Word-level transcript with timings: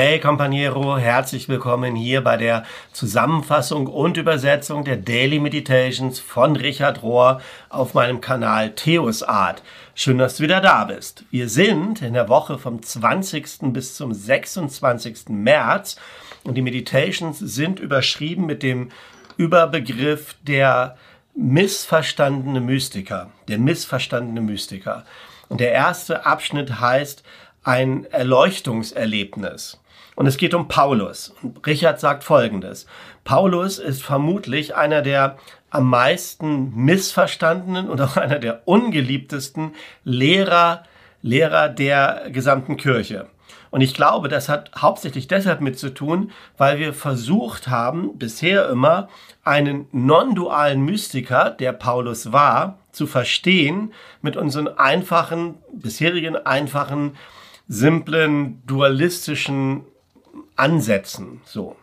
Hey 0.00 0.20
Companiero, 0.20 0.96
herzlich 0.96 1.48
willkommen 1.48 1.96
hier 1.96 2.22
bei 2.22 2.36
der 2.36 2.62
Zusammenfassung 2.92 3.88
und 3.88 4.16
Übersetzung 4.16 4.84
der 4.84 4.96
Daily 4.96 5.40
Meditations 5.40 6.20
von 6.20 6.54
Richard 6.54 7.02
Rohr 7.02 7.40
auf 7.68 7.94
meinem 7.94 8.20
Kanal 8.20 8.76
Theos 8.76 9.24
Art. 9.24 9.60
Schön, 9.96 10.18
dass 10.18 10.36
du 10.36 10.44
wieder 10.44 10.60
da 10.60 10.84
bist. 10.84 11.24
Wir 11.32 11.48
sind 11.48 12.00
in 12.00 12.12
der 12.12 12.28
Woche 12.28 12.58
vom 12.58 12.80
20. 12.80 13.72
bis 13.72 13.96
zum 13.96 14.14
26. 14.14 15.30
März 15.30 15.96
und 16.44 16.54
die 16.54 16.62
Meditations 16.62 17.40
sind 17.40 17.80
überschrieben 17.80 18.46
mit 18.46 18.62
dem 18.62 18.92
Überbegriff 19.36 20.36
der 20.42 20.96
missverstandene 21.34 22.60
Mystiker, 22.60 23.32
der 23.48 23.58
missverstandene 23.58 24.42
Mystiker. 24.42 25.04
Und 25.48 25.58
der 25.58 25.72
erste 25.72 26.24
Abschnitt 26.24 26.78
heißt 26.78 27.24
ein 27.64 28.04
Erleuchtungserlebnis. 28.12 29.80
Und 30.18 30.26
es 30.26 30.36
geht 30.36 30.52
um 30.52 30.66
Paulus. 30.66 31.32
Richard 31.64 32.00
sagt 32.00 32.24
Folgendes. 32.24 32.88
Paulus 33.22 33.78
ist 33.78 34.02
vermutlich 34.02 34.74
einer 34.74 35.00
der 35.00 35.38
am 35.70 35.88
meisten 35.88 36.74
missverstandenen 36.74 37.88
und 37.88 38.00
auch 38.00 38.16
einer 38.16 38.40
der 38.40 38.62
ungeliebtesten 38.64 39.76
Lehrer, 40.02 40.82
Lehrer 41.22 41.68
der 41.68 42.30
gesamten 42.32 42.76
Kirche. 42.76 43.28
Und 43.70 43.80
ich 43.80 43.94
glaube, 43.94 44.28
das 44.28 44.48
hat 44.48 44.72
hauptsächlich 44.76 45.28
deshalb 45.28 45.60
mit 45.60 45.78
zu 45.78 45.94
tun, 45.94 46.32
weil 46.56 46.80
wir 46.80 46.94
versucht 46.94 47.68
haben, 47.68 48.18
bisher 48.18 48.68
immer 48.70 49.08
einen 49.44 49.86
non-dualen 49.92 50.84
Mystiker, 50.84 51.50
der 51.50 51.70
Paulus 51.70 52.32
war, 52.32 52.80
zu 52.90 53.06
verstehen 53.06 53.92
mit 54.20 54.36
unseren 54.36 54.66
einfachen, 54.66 55.58
bisherigen 55.72 56.34
einfachen 56.34 57.16
simplen, 57.68 58.60
dualistischen 58.66 59.84
Ansätzen. 60.58 61.40
So. 61.44 61.76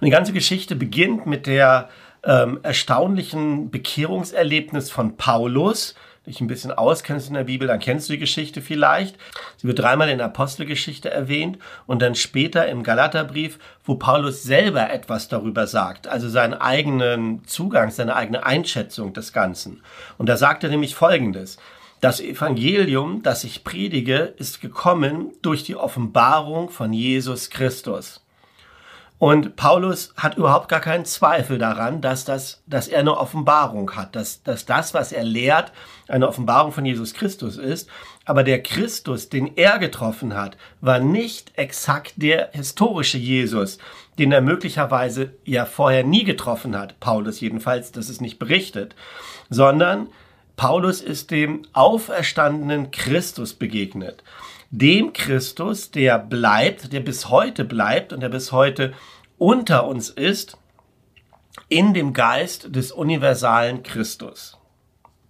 Und 0.00 0.04
die 0.04 0.10
ganze 0.10 0.32
Geschichte 0.32 0.76
beginnt 0.76 1.26
mit 1.26 1.46
der 1.46 1.88
ähm, 2.24 2.60
erstaunlichen 2.62 3.70
Bekehrungserlebnis 3.70 4.90
von 4.90 5.16
Paulus. 5.16 5.94
Dich 6.26 6.42
ein 6.42 6.46
bisschen 6.46 6.72
auskennst 6.72 7.28
in 7.28 7.34
der 7.34 7.44
Bibel, 7.44 7.66
dann 7.66 7.80
kennst 7.80 8.08
du 8.08 8.12
die 8.12 8.18
Geschichte 8.18 8.60
vielleicht. 8.60 9.16
Sie 9.56 9.66
wird 9.66 9.78
dreimal 9.78 10.10
in 10.10 10.18
der 10.18 10.26
Apostelgeschichte 10.26 11.10
erwähnt 11.10 11.58
und 11.86 12.02
dann 12.02 12.14
später 12.14 12.68
im 12.68 12.82
Galaterbrief, 12.82 13.58
wo 13.82 13.94
Paulus 13.94 14.42
selber 14.42 14.90
etwas 14.90 15.28
darüber 15.28 15.66
sagt, 15.66 16.06
also 16.06 16.28
seinen 16.28 16.52
eigenen 16.52 17.44
Zugang, 17.46 17.90
seine 17.90 18.14
eigene 18.14 18.44
Einschätzung 18.44 19.14
des 19.14 19.32
Ganzen. 19.32 19.82
Und 20.18 20.28
da 20.28 20.36
sagt 20.36 20.64
er 20.64 20.70
nämlich 20.70 20.94
Folgendes. 20.94 21.56
Das 22.00 22.20
Evangelium, 22.20 23.22
das 23.22 23.42
ich 23.44 23.64
predige, 23.64 24.34
ist 24.38 24.60
gekommen 24.60 25.32
durch 25.42 25.64
die 25.64 25.76
Offenbarung 25.76 26.70
von 26.70 26.92
Jesus 26.92 27.50
Christus. 27.50 28.24
Und 29.18 29.56
Paulus 29.56 30.14
hat 30.16 30.36
überhaupt 30.36 30.68
gar 30.68 30.80
keinen 30.80 31.04
Zweifel 31.04 31.58
daran, 31.58 32.00
dass, 32.00 32.24
das, 32.24 32.62
dass 32.68 32.86
er 32.86 33.00
eine 33.00 33.18
Offenbarung 33.18 33.96
hat, 33.96 34.14
dass, 34.14 34.44
dass 34.44 34.64
das, 34.64 34.94
was 34.94 35.10
er 35.10 35.24
lehrt, 35.24 35.72
eine 36.06 36.28
Offenbarung 36.28 36.70
von 36.70 36.86
Jesus 36.86 37.14
Christus 37.14 37.56
ist. 37.56 37.90
Aber 38.24 38.44
der 38.44 38.62
Christus, 38.62 39.28
den 39.28 39.56
er 39.56 39.80
getroffen 39.80 40.36
hat, 40.36 40.56
war 40.80 41.00
nicht 41.00 41.50
exakt 41.58 42.12
der 42.16 42.50
historische 42.52 43.18
Jesus, 43.18 43.78
den 44.18 44.30
er 44.30 44.40
möglicherweise 44.40 45.32
ja 45.44 45.64
vorher 45.66 46.04
nie 46.04 46.22
getroffen 46.22 46.78
hat. 46.78 47.00
Paulus 47.00 47.40
jedenfalls, 47.40 47.90
das 47.90 48.08
ist 48.08 48.20
nicht 48.20 48.38
berichtet, 48.38 48.94
sondern 49.50 50.08
Paulus 50.58 51.00
ist 51.00 51.30
dem 51.30 51.62
auferstandenen 51.72 52.90
Christus 52.90 53.54
begegnet. 53.54 54.24
Dem 54.70 55.12
Christus, 55.12 55.92
der 55.92 56.18
bleibt, 56.18 56.92
der 56.92 56.98
bis 56.98 57.28
heute 57.28 57.64
bleibt 57.64 58.12
und 58.12 58.20
der 58.20 58.28
bis 58.28 58.50
heute 58.50 58.92
unter 59.38 59.86
uns 59.86 60.10
ist, 60.10 60.58
in 61.68 61.94
dem 61.94 62.12
Geist 62.12 62.74
des 62.74 62.90
universalen 62.90 63.84
Christus. 63.84 64.58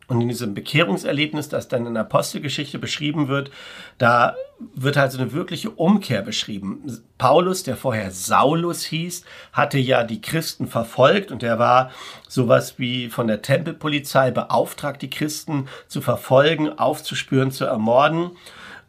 Und 0.08 0.22
in 0.22 0.28
diesem 0.28 0.54
Bekehrungserlebnis, 0.54 1.50
das 1.50 1.68
dann 1.68 1.84
in 1.84 1.92
der 1.92 2.04
Apostelgeschichte 2.04 2.78
beschrieben 2.78 3.28
wird, 3.28 3.50
da 3.98 4.36
wird 4.74 4.96
halt 4.96 5.12
so 5.12 5.18
eine 5.18 5.32
wirkliche 5.32 5.68
Umkehr 5.68 6.22
beschrieben. 6.22 7.02
Paulus, 7.18 7.62
der 7.62 7.76
vorher 7.76 8.10
Saulus 8.10 8.84
hieß, 8.84 9.24
hatte 9.52 9.76
ja 9.76 10.04
die 10.04 10.22
Christen 10.22 10.66
verfolgt 10.66 11.30
und 11.30 11.42
er 11.42 11.58
war 11.58 11.90
sowas 12.26 12.78
wie 12.78 13.10
von 13.10 13.26
der 13.26 13.42
Tempelpolizei 13.42 14.30
beauftragt, 14.30 15.02
die 15.02 15.10
Christen 15.10 15.68
zu 15.88 16.00
verfolgen, 16.00 16.78
aufzuspüren, 16.78 17.50
zu 17.50 17.66
ermorden 17.66 18.30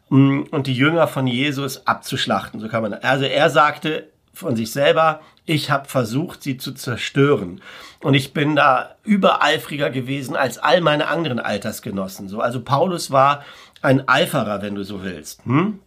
mm, 0.08 0.44
und 0.50 0.66
die 0.66 0.74
Jünger 0.74 1.06
von 1.06 1.26
Jesus 1.26 1.86
abzuschlachten. 1.86 2.60
So 2.60 2.68
kann 2.68 2.82
man. 2.82 2.94
Also 2.94 3.26
er 3.26 3.50
sagte 3.50 4.08
von 4.32 4.56
sich 4.56 4.72
selber, 4.72 5.20
ich 5.44 5.70
habe 5.70 5.86
versucht, 5.86 6.42
sie 6.42 6.56
zu 6.56 6.72
zerstören. 6.72 7.60
Und 8.02 8.14
ich 8.14 8.32
bin 8.32 8.56
da 8.56 8.96
übereifriger 9.04 9.90
gewesen 9.90 10.34
als 10.36 10.58
all 10.58 10.80
meine 10.80 11.08
anderen 11.08 11.38
Altersgenossen. 11.38 12.28
So, 12.28 12.40
also 12.40 12.62
Paulus 12.62 13.10
war 13.10 13.44
ein 13.82 14.08
Eiferer, 14.08 14.62
wenn 14.62 14.74
du 14.74 14.84
so 14.84 15.02
willst. 15.02 15.44
Hm? 15.44 15.80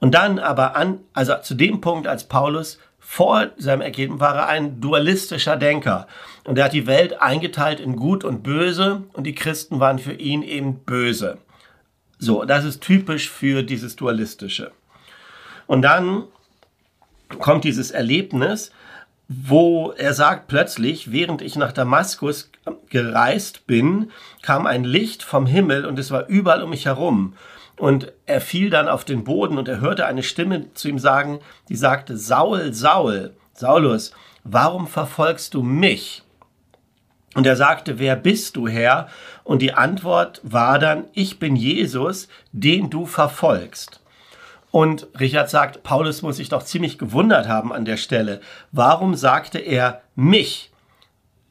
Und 0.00 0.14
dann 0.14 0.38
aber 0.38 0.76
an, 0.76 1.00
also 1.12 1.34
zu 1.42 1.54
dem 1.54 1.80
Punkt, 1.80 2.06
als 2.06 2.24
Paulus 2.24 2.78
vor 2.98 3.50
seinem 3.56 3.82
Ergebnis 3.82 4.20
war 4.20 4.36
er 4.36 4.48
ein 4.48 4.80
dualistischer 4.80 5.56
Denker. 5.56 6.06
Und 6.44 6.56
er 6.56 6.66
hat 6.66 6.72
die 6.72 6.86
Welt 6.86 7.20
eingeteilt 7.20 7.80
in 7.80 7.96
Gut 7.96 8.24
und 8.24 8.42
Böse 8.42 9.02
und 9.12 9.24
die 9.24 9.34
Christen 9.34 9.80
waren 9.80 9.98
für 9.98 10.14
ihn 10.14 10.42
eben 10.42 10.78
böse. 10.84 11.38
So, 12.18 12.44
das 12.44 12.64
ist 12.64 12.80
typisch 12.80 13.28
für 13.28 13.64
dieses 13.64 13.96
Dualistische. 13.96 14.70
Und 15.66 15.82
dann 15.82 16.24
kommt 17.38 17.64
dieses 17.64 17.90
Erlebnis, 17.90 18.70
wo 19.44 19.92
er 19.96 20.14
sagt 20.14 20.48
plötzlich, 20.48 21.12
während 21.12 21.42
ich 21.42 21.56
nach 21.56 21.72
Damaskus 21.72 22.50
gereist 22.88 23.66
bin, 23.66 24.10
kam 24.42 24.66
ein 24.66 24.84
Licht 24.84 25.22
vom 25.22 25.46
Himmel 25.46 25.86
und 25.86 25.98
es 25.98 26.10
war 26.10 26.26
überall 26.26 26.62
um 26.62 26.70
mich 26.70 26.86
herum. 26.86 27.34
Und 27.78 28.12
er 28.26 28.40
fiel 28.40 28.70
dann 28.70 28.88
auf 28.88 29.04
den 29.04 29.24
Boden 29.24 29.58
und 29.58 29.68
er 29.68 29.80
hörte 29.80 30.06
eine 30.06 30.22
Stimme 30.22 30.72
zu 30.74 30.88
ihm 30.88 30.98
sagen, 30.98 31.40
die 31.68 31.76
sagte, 31.76 32.16
Saul, 32.16 32.72
Saul, 32.72 33.34
Saulus, 33.54 34.12
warum 34.44 34.86
verfolgst 34.86 35.54
du 35.54 35.62
mich? 35.62 36.22
Und 37.34 37.46
er 37.46 37.56
sagte, 37.56 37.98
wer 37.98 38.14
bist 38.14 38.56
du, 38.56 38.68
Herr? 38.68 39.08
Und 39.42 39.62
die 39.62 39.72
Antwort 39.72 40.40
war 40.44 40.78
dann, 40.78 41.04
ich 41.14 41.38
bin 41.38 41.56
Jesus, 41.56 42.28
den 42.52 42.90
du 42.90 43.06
verfolgst. 43.06 44.01
Und 44.72 45.06
Richard 45.20 45.50
sagt, 45.50 45.82
Paulus 45.82 46.22
muss 46.22 46.38
sich 46.38 46.48
doch 46.48 46.64
ziemlich 46.64 46.98
gewundert 46.98 47.46
haben 47.46 47.72
an 47.72 47.84
der 47.84 47.98
Stelle. 47.98 48.40
Warum 48.72 49.14
sagte 49.14 49.58
er 49.58 50.00
mich? 50.16 50.72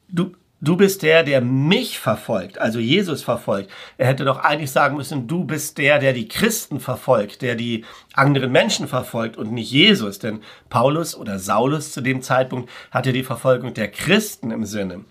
Du, 0.08 0.32
du 0.60 0.76
bist 0.76 1.02
der, 1.02 1.22
der 1.22 1.40
mich 1.40 2.00
verfolgt, 2.00 2.58
also 2.58 2.80
Jesus 2.80 3.22
verfolgt. 3.22 3.70
Er 3.96 4.08
hätte 4.08 4.24
doch 4.24 4.38
eigentlich 4.38 4.72
sagen 4.72 4.96
müssen, 4.96 5.28
du 5.28 5.44
bist 5.44 5.78
der, 5.78 6.00
der 6.00 6.12
die 6.12 6.26
Christen 6.26 6.80
verfolgt, 6.80 7.42
der 7.42 7.54
die 7.54 7.84
anderen 8.12 8.50
Menschen 8.50 8.88
verfolgt 8.88 9.36
und 9.36 9.52
nicht 9.52 9.70
Jesus. 9.70 10.18
Denn 10.18 10.40
Paulus 10.68 11.16
oder 11.16 11.38
Saulus 11.38 11.92
zu 11.92 12.00
dem 12.00 12.22
Zeitpunkt 12.22 12.68
hatte 12.90 13.12
die 13.12 13.24
Verfolgung 13.24 13.72
der 13.72 13.88
Christen 13.88 14.50
im 14.50 14.64
Sinne. 14.64 15.04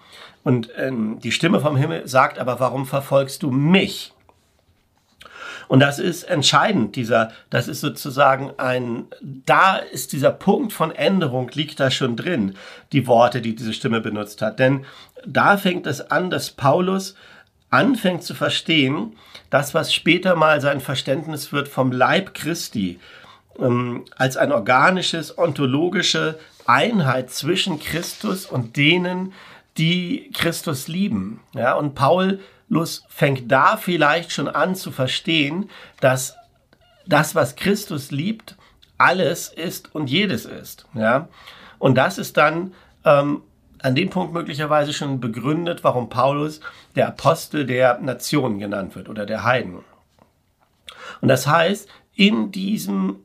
Und 0.43 0.69
ähm, 0.75 1.19
die 1.23 1.31
Stimme 1.31 1.61
vom 1.61 1.77
Himmel 1.77 2.09
sagt 2.09 2.39
aber, 2.39 2.59
warum 2.59 2.85
verfolgst 2.85 3.41
du 3.41 3.51
mich? 3.51 4.11
Und 5.71 5.79
das 5.79 5.99
ist 5.99 6.23
entscheidend, 6.23 6.97
dieser, 6.97 7.31
das 7.49 7.69
ist 7.69 7.79
sozusagen 7.79 8.51
ein, 8.57 9.05
da 9.21 9.77
ist 9.77 10.11
dieser 10.11 10.31
Punkt 10.31 10.73
von 10.73 10.91
Änderung, 10.91 11.49
liegt 11.53 11.79
da 11.79 11.89
schon 11.89 12.17
drin, 12.17 12.55
die 12.91 13.07
Worte, 13.07 13.41
die 13.41 13.55
diese 13.55 13.71
Stimme 13.71 14.01
benutzt 14.01 14.41
hat. 14.41 14.59
Denn 14.59 14.83
da 15.25 15.55
fängt 15.55 15.87
es 15.87 16.01
an, 16.01 16.29
dass 16.29 16.51
Paulus 16.51 17.15
anfängt 17.69 18.23
zu 18.23 18.33
verstehen, 18.33 19.15
das, 19.49 19.73
was 19.73 19.93
später 19.93 20.35
mal 20.35 20.59
sein 20.59 20.81
Verständnis 20.81 21.53
wird 21.53 21.69
vom 21.69 21.93
Leib 21.93 22.33
Christi, 22.33 22.99
ähm, 23.57 24.03
als 24.17 24.35
ein 24.35 24.51
organisches, 24.51 25.37
ontologische 25.37 26.37
Einheit 26.65 27.31
zwischen 27.31 27.79
Christus 27.79 28.45
und 28.45 28.75
denen, 28.75 29.31
die 29.77 30.31
Christus 30.33 30.89
lieben. 30.89 31.39
Ja, 31.53 31.75
und 31.75 31.95
Paul 31.95 32.41
Lust 32.71 33.03
fängt 33.09 33.51
da 33.51 33.75
vielleicht 33.75 34.31
schon 34.31 34.47
an 34.47 34.75
zu 34.75 34.91
verstehen, 34.91 35.69
dass 35.99 36.37
das, 37.05 37.35
was 37.35 37.57
Christus 37.57 38.11
liebt, 38.11 38.55
alles 38.97 39.49
ist 39.49 39.93
und 39.93 40.09
jedes 40.09 40.45
ist. 40.45 40.87
Ja? 40.93 41.27
Und 41.79 41.95
das 41.95 42.17
ist 42.17 42.37
dann 42.37 42.73
ähm, 43.03 43.41
an 43.79 43.95
dem 43.95 44.09
Punkt 44.09 44.33
möglicherweise 44.33 44.93
schon 44.93 45.19
begründet, 45.19 45.83
warum 45.83 46.07
Paulus 46.07 46.61
der 46.95 47.09
Apostel 47.09 47.65
der 47.65 47.99
Nationen 47.99 48.59
genannt 48.59 48.95
wird 48.95 49.09
oder 49.09 49.25
der 49.25 49.43
Heiden. 49.43 49.79
Und 51.19 51.27
das 51.27 51.47
heißt, 51.47 51.89
in 52.15 52.53
diesem 52.53 53.17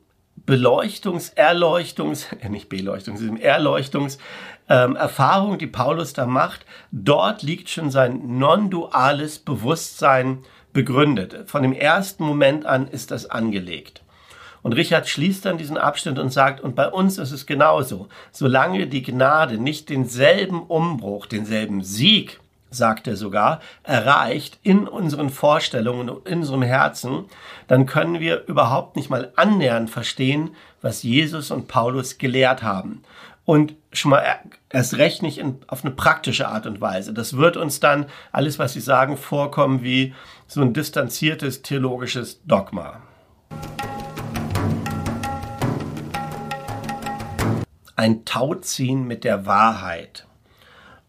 Beleuchtungs-, 0.45 1.33
Erleuchtungs-, 1.37 2.25
nicht 2.49 2.69
Beleuchtungs-, 2.69 3.19
diesem 3.19 3.37
Erleuchtungs-, 3.37 4.17
ähm, 4.69 4.95
Erfahrung, 4.95 5.57
die 5.57 5.67
Paulus 5.67 6.13
da 6.13 6.25
macht, 6.25 6.65
dort 6.91 7.43
liegt 7.43 7.69
schon 7.69 7.91
sein 7.91 8.37
non-duales 8.37 9.39
Bewusstsein 9.39 10.39
begründet. 10.73 11.49
Von 11.49 11.63
dem 11.63 11.73
ersten 11.73 12.23
Moment 12.23 12.65
an 12.65 12.87
ist 12.87 13.11
das 13.11 13.29
angelegt. 13.29 14.03
Und 14.63 14.73
Richard 14.73 15.07
schließt 15.07 15.45
dann 15.45 15.57
diesen 15.57 15.77
Abschnitt 15.77 16.19
und 16.19 16.33
sagt, 16.33 16.59
und 16.59 16.75
bei 16.75 16.89
uns 16.89 17.17
ist 17.17 17.31
es 17.31 17.45
genauso. 17.45 18.09
Solange 18.31 18.87
die 18.87 19.03
Gnade 19.03 19.57
nicht 19.57 19.89
denselben 19.89 20.63
Umbruch, 20.63 21.25
denselben 21.25 21.83
Sieg, 21.83 22.41
sagt 22.69 23.07
er 23.07 23.15
sogar, 23.15 23.61
erreicht 23.83 24.59
in 24.63 24.87
unseren 24.87 25.29
Vorstellungen 25.29 26.09
und 26.09 26.27
in 26.27 26.39
unserem 26.39 26.63
Herzen, 26.63 27.25
dann 27.67 27.85
können 27.85 28.19
wir 28.19 28.45
überhaupt 28.47 28.97
nicht 28.97 29.09
mal 29.09 29.31
annähernd 29.35 29.89
verstehen, 29.89 30.51
was 30.81 31.03
Jesus 31.03 31.49
und 31.49 31.67
Paulus 31.67 32.17
gelehrt 32.17 32.61
haben. 32.61 33.03
Und 33.47 33.75
schon 33.93 34.11
mal 34.11 34.41
erst 34.69 34.97
recht 34.97 35.23
nicht 35.23 35.37
in, 35.37 35.59
auf 35.67 35.85
eine 35.85 35.93
praktische 35.93 36.49
Art 36.49 36.65
und 36.65 36.81
Weise. 36.81 37.13
Das 37.13 37.37
wird 37.37 37.55
uns 37.55 37.79
dann 37.79 38.07
alles, 38.33 38.59
was 38.59 38.73
sie 38.73 38.81
sagen, 38.81 39.15
vorkommen 39.15 39.83
wie 39.83 40.13
so 40.47 40.61
ein 40.61 40.73
distanziertes 40.73 41.61
theologisches 41.61 42.43
Dogma. 42.43 43.01
Ein 47.95 48.25
Tauziehen 48.25 49.07
mit 49.07 49.23
der 49.23 49.45
Wahrheit. 49.45 50.27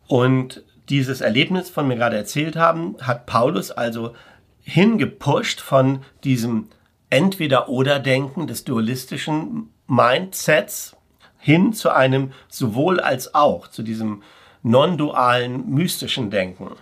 Und 0.06 0.62
dieses 0.90 1.20
Erlebnis, 1.20 1.69
von 1.69 1.88
mir 1.88 1.96
gerade 1.96 2.17
erzählt 2.17 2.55
haben, 2.55 2.94
hat 3.00 3.26
Paulus 3.26 3.73
also 3.73 4.14
hingepusht 4.62 5.61
von 5.61 6.05
diesem 6.23 6.69
Entweder-Oder-Denken 7.11 8.46
des 8.46 8.62
dualistischen 8.62 9.70
Mindsets 9.88 10.94
hin 11.38 11.73
zu 11.73 11.90
einem 11.90 12.32
sowohl 12.49 13.00
als 13.00 13.35
auch, 13.35 13.69
zu 13.69 13.82
diesem 13.82 14.23
non-dualen 14.62 15.69
mystischen 15.70 16.31
Denken. 16.31 16.73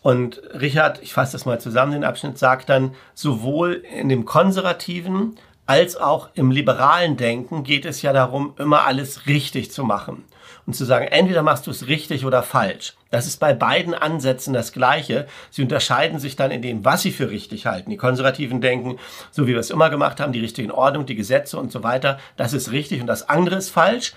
Und 0.00 0.42
Richard, 0.52 1.02
ich 1.02 1.12
fasse 1.12 1.32
das 1.32 1.46
mal 1.46 1.60
zusammen, 1.60 1.92
den 1.92 2.04
Abschnitt 2.04 2.38
sagt 2.38 2.68
dann, 2.68 2.94
sowohl 3.14 3.84
in 3.98 4.08
dem 4.08 4.24
konservativen 4.24 5.36
als 5.66 5.96
auch 5.96 6.28
im 6.34 6.50
liberalen 6.50 7.16
Denken 7.16 7.64
geht 7.64 7.86
es 7.86 8.02
ja 8.02 8.12
darum, 8.12 8.52
immer 8.58 8.84
alles 8.84 9.26
richtig 9.26 9.70
zu 9.70 9.84
machen 9.84 10.24
und 10.66 10.74
zu 10.74 10.84
sagen, 10.84 11.06
entweder 11.06 11.42
machst 11.42 11.66
du 11.66 11.70
es 11.70 11.88
richtig 11.88 12.24
oder 12.24 12.42
falsch. 12.42 12.94
Das 13.10 13.26
ist 13.26 13.38
bei 13.38 13.52
beiden 13.52 13.94
Ansätzen 13.94 14.54
das 14.54 14.72
Gleiche. 14.72 15.26
Sie 15.50 15.62
unterscheiden 15.62 16.18
sich 16.18 16.36
dann 16.36 16.50
in 16.50 16.62
dem, 16.62 16.84
was 16.84 17.02
sie 17.02 17.12
für 17.12 17.30
richtig 17.30 17.66
halten. 17.66 17.90
Die 17.90 17.96
Konservativen 17.96 18.60
denken, 18.60 18.98
so 19.30 19.46
wie 19.46 19.52
wir 19.52 19.60
es 19.60 19.70
immer 19.70 19.90
gemacht 19.90 20.20
haben, 20.20 20.32
die 20.32 20.40
richtigen 20.40 20.70
Ordnung, 20.70 21.06
die 21.06 21.14
Gesetze 21.14 21.58
und 21.58 21.70
so 21.70 21.82
weiter, 21.82 22.18
das 22.36 22.52
ist 22.52 22.72
richtig 22.72 23.00
und 23.00 23.06
das 23.06 23.28
andere 23.28 23.56
ist 23.56 23.70
falsch. 23.70 24.14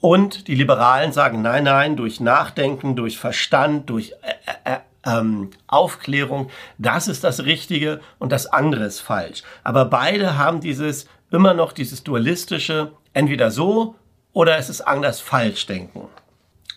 Und 0.00 0.46
die 0.46 0.54
Liberalen 0.54 1.12
sagen, 1.12 1.42
nein, 1.42 1.64
nein, 1.64 1.96
durch 1.96 2.20
Nachdenken, 2.20 2.94
durch 2.94 3.18
Verstand, 3.18 3.90
durch 3.90 4.12
äh, 4.22 4.70
äh, 4.70 4.74
äh 4.74 4.78
ähm, 5.06 5.50
Aufklärung, 5.66 6.50
das 6.76 7.08
ist 7.08 7.24
das 7.24 7.44
Richtige 7.44 8.00
und 8.18 8.32
das 8.32 8.46
andere 8.46 8.84
ist 8.84 9.00
falsch. 9.00 9.42
Aber 9.64 9.84
beide 9.84 10.36
haben 10.36 10.60
dieses 10.60 11.06
immer 11.30 11.54
noch 11.54 11.72
dieses 11.72 12.02
dualistische, 12.04 12.92
entweder 13.12 13.50
so 13.50 13.94
oder 14.38 14.56
es 14.56 14.68
ist 14.68 14.82
anders 14.82 15.18
falsch 15.18 15.66
denken. 15.66 16.02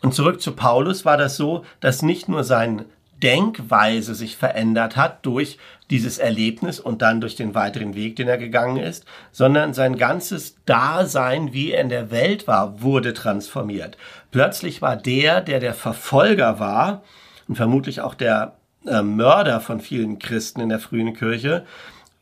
Und 0.01 0.15
zurück 0.15 0.41
zu 0.41 0.53
Paulus 0.53 1.05
war 1.05 1.15
das 1.15 1.37
so, 1.37 1.63
dass 1.79 2.01
nicht 2.01 2.27
nur 2.27 2.43
seine 2.43 2.85
Denkweise 3.21 4.15
sich 4.15 4.35
verändert 4.35 4.95
hat 4.97 5.23
durch 5.27 5.59
dieses 5.91 6.17
Erlebnis 6.17 6.79
und 6.79 7.03
dann 7.03 7.21
durch 7.21 7.35
den 7.35 7.53
weiteren 7.53 7.93
Weg, 7.93 8.15
den 8.15 8.27
er 8.27 8.39
gegangen 8.39 8.77
ist, 8.77 9.05
sondern 9.31 9.75
sein 9.75 9.97
ganzes 9.97 10.55
Dasein, 10.65 11.53
wie 11.53 11.71
er 11.71 11.81
in 11.81 11.89
der 11.89 12.09
Welt 12.09 12.47
war, 12.47 12.81
wurde 12.81 13.13
transformiert. 13.13 13.95
Plötzlich 14.31 14.81
war 14.81 14.95
der, 14.95 15.41
der 15.41 15.59
der 15.59 15.75
Verfolger 15.75 16.59
war, 16.59 17.03
und 17.47 17.57
vermutlich 17.57 18.01
auch 18.01 18.15
der 18.15 18.55
äh, 18.87 19.03
Mörder 19.03 19.61
von 19.61 19.81
vielen 19.81 20.17
Christen 20.17 20.61
in 20.61 20.69
der 20.69 20.79
frühen 20.79 21.13
Kirche, 21.13 21.63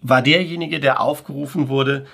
war 0.01 0.21
derjenige, 0.21 0.81
der 0.81 0.99
aufgerufen 0.99 1.69
wurde, 1.69 2.05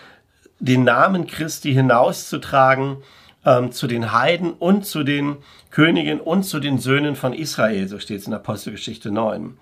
den 0.59 0.83
Namen 0.83 1.27
Christi 1.27 1.73
hinauszutragen 1.73 2.97
ähm, 3.45 3.71
zu 3.71 3.87
den 3.87 4.11
Heiden 4.11 4.53
und 4.53 4.85
zu 4.85 5.03
den 5.03 5.37
Königen 5.71 6.19
und 6.19 6.43
zu 6.43 6.59
den 6.59 6.79
Söhnen 6.79 7.15
von 7.15 7.33
Israel, 7.33 7.87
so 7.87 7.99
steht 7.99 8.21
es 8.21 8.27
in 8.27 8.33
Apostelgeschichte 8.33 9.11
9. 9.11 9.57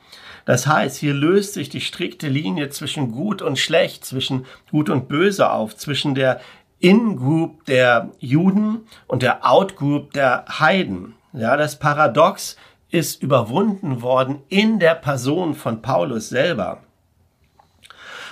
Das 0.45 0.67
heißt, 0.67 0.97
hier 0.97 1.13
löst 1.13 1.53
sich 1.53 1.69
die 1.69 1.81
strikte 1.81 2.27
Linie 2.27 2.69
zwischen 2.69 3.11
gut 3.11 3.41
und 3.41 3.57
schlecht, 3.57 4.05
zwischen 4.05 4.45
gut 4.71 4.89
und 4.89 5.07
böse 5.07 5.51
auf, 5.51 5.75
zwischen 5.75 6.15
der 6.15 6.41
In-Group 6.79 7.65
der 7.65 8.11
Juden 8.19 8.81
und 9.07 9.21
der 9.21 9.49
Out-Group 9.49 10.13
der 10.13 10.45
Heiden. 10.59 11.15
Ja, 11.31 11.55
das 11.55 11.79
Paradox 11.79 12.57
ist 12.91 13.23
überwunden 13.23 14.01
worden 14.01 14.43
in 14.49 14.79
der 14.79 14.95
Person 14.95 15.55
von 15.55 15.81
Paulus 15.81 16.29
selber. 16.29 16.83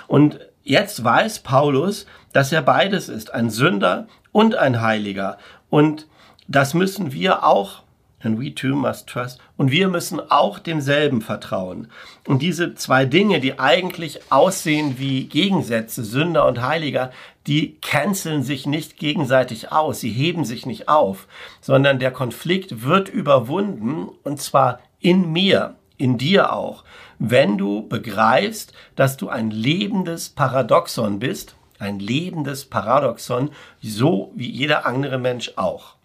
Und 0.06 0.38
jetzt 0.62 1.02
weiß 1.02 1.40
Paulus, 1.40 2.06
dass 2.32 2.52
er 2.52 2.62
beides 2.62 3.08
ist, 3.08 3.32
ein 3.34 3.50
Sünder 3.50 4.06
und 4.32 4.54
ein 4.54 4.80
Heiliger. 4.80 5.38
Und 5.70 6.06
das 6.48 6.74
müssen 6.74 7.12
wir 7.12 7.44
auch 7.44 7.82
And 8.24 8.40
we 8.40 8.54
too 8.54 8.76
must 8.76 9.08
trust. 9.08 9.40
Und 9.56 9.70
wir 9.70 9.88
müssen 9.88 10.20
auch 10.30 10.58
demselben 10.58 11.22
vertrauen. 11.22 11.88
Und 12.26 12.40
diese 12.40 12.74
zwei 12.74 13.04
Dinge, 13.04 13.40
die 13.40 13.58
eigentlich 13.58 14.20
aussehen 14.30 14.98
wie 14.98 15.24
Gegensätze, 15.24 16.04
Sünder 16.04 16.46
und 16.46 16.62
Heiliger, 16.62 17.10
die 17.46 17.78
canceln 17.80 18.42
sich 18.42 18.66
nicht 18.66 18.96
gegenseitig 18.96 19.72
aus. 19.72 20.00
Sie 20.00 20.10
heben 20.10 20.44
sich 20.44 20.66
nicht 20.66 20.88
auf, 20.88 21.26
sondern 21.60 21.98
der 21.98 22.12
Konflikt 22.12 22.84
wird 22.84 23.08
überwunden 23.08 24.08
und 24.22 24.40
zwar 24.40 24.78
in 25.00 25.32
mir, 25.32 25.74
in 25.96 26.16
dir 26.16 26.52
auch, 26.52 26.84
wenn 27.18 27.58
du 27.58 27.88
begreifst, 27.88 28.72
dass 28.94 29.16
du 29.16 29.28
ein 29.28 29.50
lebendes 29.50 30.28
Paradoxon 30.28 31.18
bist, 31.18 31.56
ein 31.82 31.98
lebendes 31.98 32.64
Paradoxon, 32.64 33.50
so 33.82 34.32
wie 34.34 34.50
jeder 34.50 34.86
andere 34.86 35.18
Mensch 35.18 35.52
auch. 35.56 35.96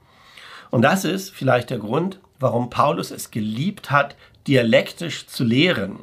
Und 0.70 0.82
das 0.82 1.06
ist 1.06 1.30
vielleicht 1.30 1.70
der 1.70 1.78
Grund, 1.78 2.20
warum 2.40 2.70
Paulus 2.70 3.12
es 3.12 3.32
geliebt 3.32 3.92
hat, 3.92 4.16
dialektisch 4.48 5.28
zu 5.28 5.44
lehren. 5.44 6.00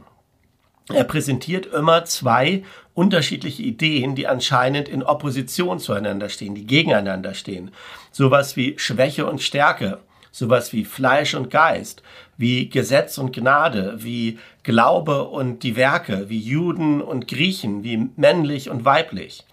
Er 0.92 1.04
präsentiert 1.04 1.66
immer 1.66 2.04
zwei 2.04 2.62
unterschiedliche 2.94 3.62
Ideen, 3.62 4.14
die 4.14 4.28
anscheinend 4.28 4.88
in 4.88 5.02
Opposition 5.02 5.78
zueinander 5.78 6.28
stehen, 6.28 6.54
die 6.54 6.66
gegeneinander 6.66 7.34
stehen. 7.34 7.70
Sowas 8.12 8.56
wie 8.56 8.78
Schwäche 8.78 9.26
und 9.26 9.42
Stärke, 9.42 10.00
sowas 10.30 10.72
wie 10.72 10.84
Fleisch 10.84 11.34
und 11.34 11.50
Geist, 11.50 12.02
wie 12.36 12.68
Gesetz 12.68 13.18
und 13.18 13.34
Gnade, 13.34 13.96
wie 13.98 14.38
Glaube 14.62 15.24
und 15.24 15.62
die 15.62 15.76
Werke, 15.76 16.28
wie 16.28 16.38
Juden 16.38 17.00
und 17.00 17.28
Griechen, 17.28 17.82
wie 17.82 18.10
männlich 18.16 18.68
und 18.70 18.84
weiblich. 18.84 19.44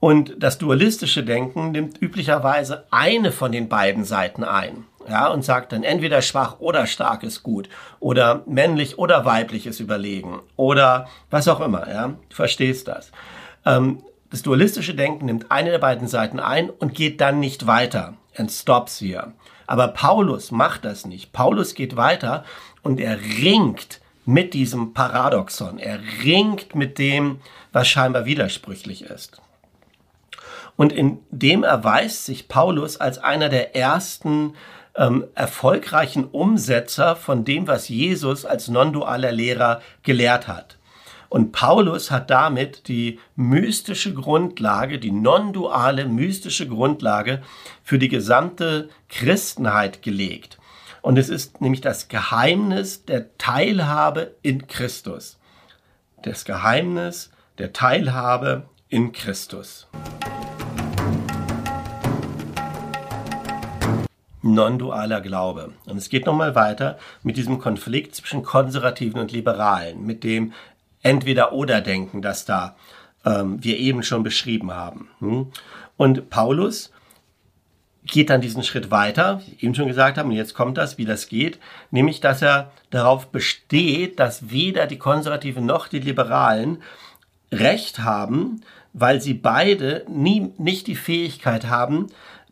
Und 0.00 0.36
das 0.38 0.58
dualistische 0.58 1.24
Denken 1.24 1.72
nimmt 1.72 2.00
üblicherweise 2.00 2.86
eine 2.90 3.32
von 3.32 3.52
den 3.52 3.68
beiden 3.68 4.04
Seiten 4.04 4.44
ein. 4.44 4.84
Ja, 5.08 5.28
und 5.28 5.42
sagt 5.42 5.72
dann 5.72 5.84
entweder 5.84 6.20
schwach 6.20 6.60
oder 6.60 6.86
stark 6.86 7.22
ist 7.22 7.42
gut 7.42 7.70
oder 7.98 8.42
männlich 8.46 8.98
oder 8.98 9.24
weiblich 9.24 9.66
ist 9.66 9.80
überlegen 9.80 10.40
oder 10.56 11.08
was 11.30 11.48
auch 11.48 11.60
immer. 11.60 11.88
Ja, 11.88 12.08
du 12.08 12.36
verstehst 12.36 12.88
das. 12.88 13.10
Ähm, 13.64 14.02
das 14.30 14.42
dualistische 14.42 14.94
Denken 14.94 15.24
nimmt 15.24 15.50
eine 15.50 15.70
der 15.70 15.78
beiden 15.78 16.08
Seiten 16.08 16.40
ein 16.40 16.68
und 16.68 16.92
geht 16.92 17.22
dann 17.22 17.40
nicht 17.40 17.66
weiter 17.66 18.14
and 18.36 18.52
stops 18.52 19.00
here. 19.00 19.32
Aber 19.66 19.88
Paulus 19.88 20.50
macht 20.50 20.84
das 20.84 21.06
nicht. 21.06 21.32
Paulus 21.32 21.74
geht 21.74 21.96
weiter 21.96 22.44
und 22.82 23.00
er 23.00 23.18
ringt 23.18 24.00
mit 24.26 24.52
diesem 24.52 24.92
Paradoxon. 24.92 25.78
Er 25.78 26.00
ringt 26.22 26.74
mit 26.74 26.98
dem, 26.98 27.40
was 27.72 27.88
scheinbar 27.88 28.26
widersprüchlich 28.26 29.02
ist. 29.02 29.40
Und 30.78 30.92
in 30.92 31.18
dem 31.32 31.64
erweist 31.64 32.24
sich 32.24 32.46
Paulus 32.46 32.98
als 32.98 33.18
einer 33.18 33.48
der 33.48 33.74
ersten 33.74 34.54
ähm, 34.94 35.26
erfolgreichen 35.34 36.24
Umsetzer 36.24 37.16
von 37.16 37.44
dem, 37.44 37.66
was 37.66 37.88
Jesus 37.88 38.44
als 38.44 38.68
non-dualer 38.68 39.32
Lehrer 39.32 39.82
gelehrt 40.04 40.46
hat. 40.46 40.78
Und 41.28 41.50
Paulus 41.50 42.12
hat 42.12 42.30
damit 42.30 42.86
die 42.86 43.18
mystische 43.34 44.14
Grundlage, 44.14 45.00
die 45.00 45.10
non-duale 45.10 46.06
mystische 46.06 46.68
Grundlage 46.68 47.42
für 47.82 47.98
die 47.98 48.08
gesamte 48.08 48.88
Christenheit 49.08 50.02
gelegt. 50.02 50.60
Und 51.02 51.18
es 51.18 51.28
ist 51.28 51.60
nämlich 51.60 51.80
das 51.80 52.06
Geheimnis 52.06 53.04
der 53.04 53.36
Teilhabe 53.36 54.36
in 54.42 54.68
Christus. 54.68 55.40
Das 56.22 56.44
Geheimnis 56.44 57.30
der 57.58 57.72
Teilhabe 57.72 58.68
in 58.88 59.10
Christus. 59.10 59.88
Non-dualer 64.54 65.20
Glaube. 65.20 65.72
Und 65.86 65.96
es 65.96 66.08
geht 66.08 66.26
nochmal 66.26 66.54
weiter 66.54 66.98
mit 67.22 67.36
diesem 67.36 67.58
Konflikt 67.58 68.14
zwischen 68.14 68.42
Konservativen 68.42 69.20
und 69.20 69.32
Liberalen, 69.32 70.04
mit 70.04 70.24
dem 70.24 70.52
Entweder-Oder-Denken, 71.02 72.22
das 72.22 72.44
da 72.44 72.76
ähm, 73.24 73.62
wir 73.62 73.78
eben 73.78 74.02
schon 74.02 74.22
beschrieben 74.22 74.72
haben. 74.72 75.08
Hm? 75.20 75.46
Und 75.96 76.30
Paulus 76.30 76.92
geht 78.04 78.30
dann 78.30 78.40
diesen 78.40 78.62
Schritt 78.62 78.90
weiter, 78.90 79.40
wie 79.40 79.52
ich 79.52 79.62
eben 79.62 79.74
schon 79.74 79.86
gesagt 79.86 80.18
habe, 80.18 80.28
und 80.28 80.34
jetzt 80.34 80.54
kommt 80.54 80.78
das, 80.78 80.98
wie 80.98 81.04
das 81.04 81.28
geht, 81.28 81.58
nämlich, 81.90 82.20
dass 82.20 82.42
er 82.42 82.72
darauf 82.90 83.28
besteht, 83.28 84.18
dass 84.18 84.50
weder 84.50 84.86
die 84.86 84.98
Konservativen 84.98 85.66
noch 85.66 85.88
die 85.88 86.00
Liberalen 86.00 86.82
Recht 87.52 88.00
haben, 88.00 88.62
weil 88.92 89.20
sie 89.20 89.34
beide 89.34 90.04
nie, 90.08 90.52
nicht 90.58 90.86
die 90.86 90.96
Fähigkeit 90.96 91.68
haben, 91.68 92.08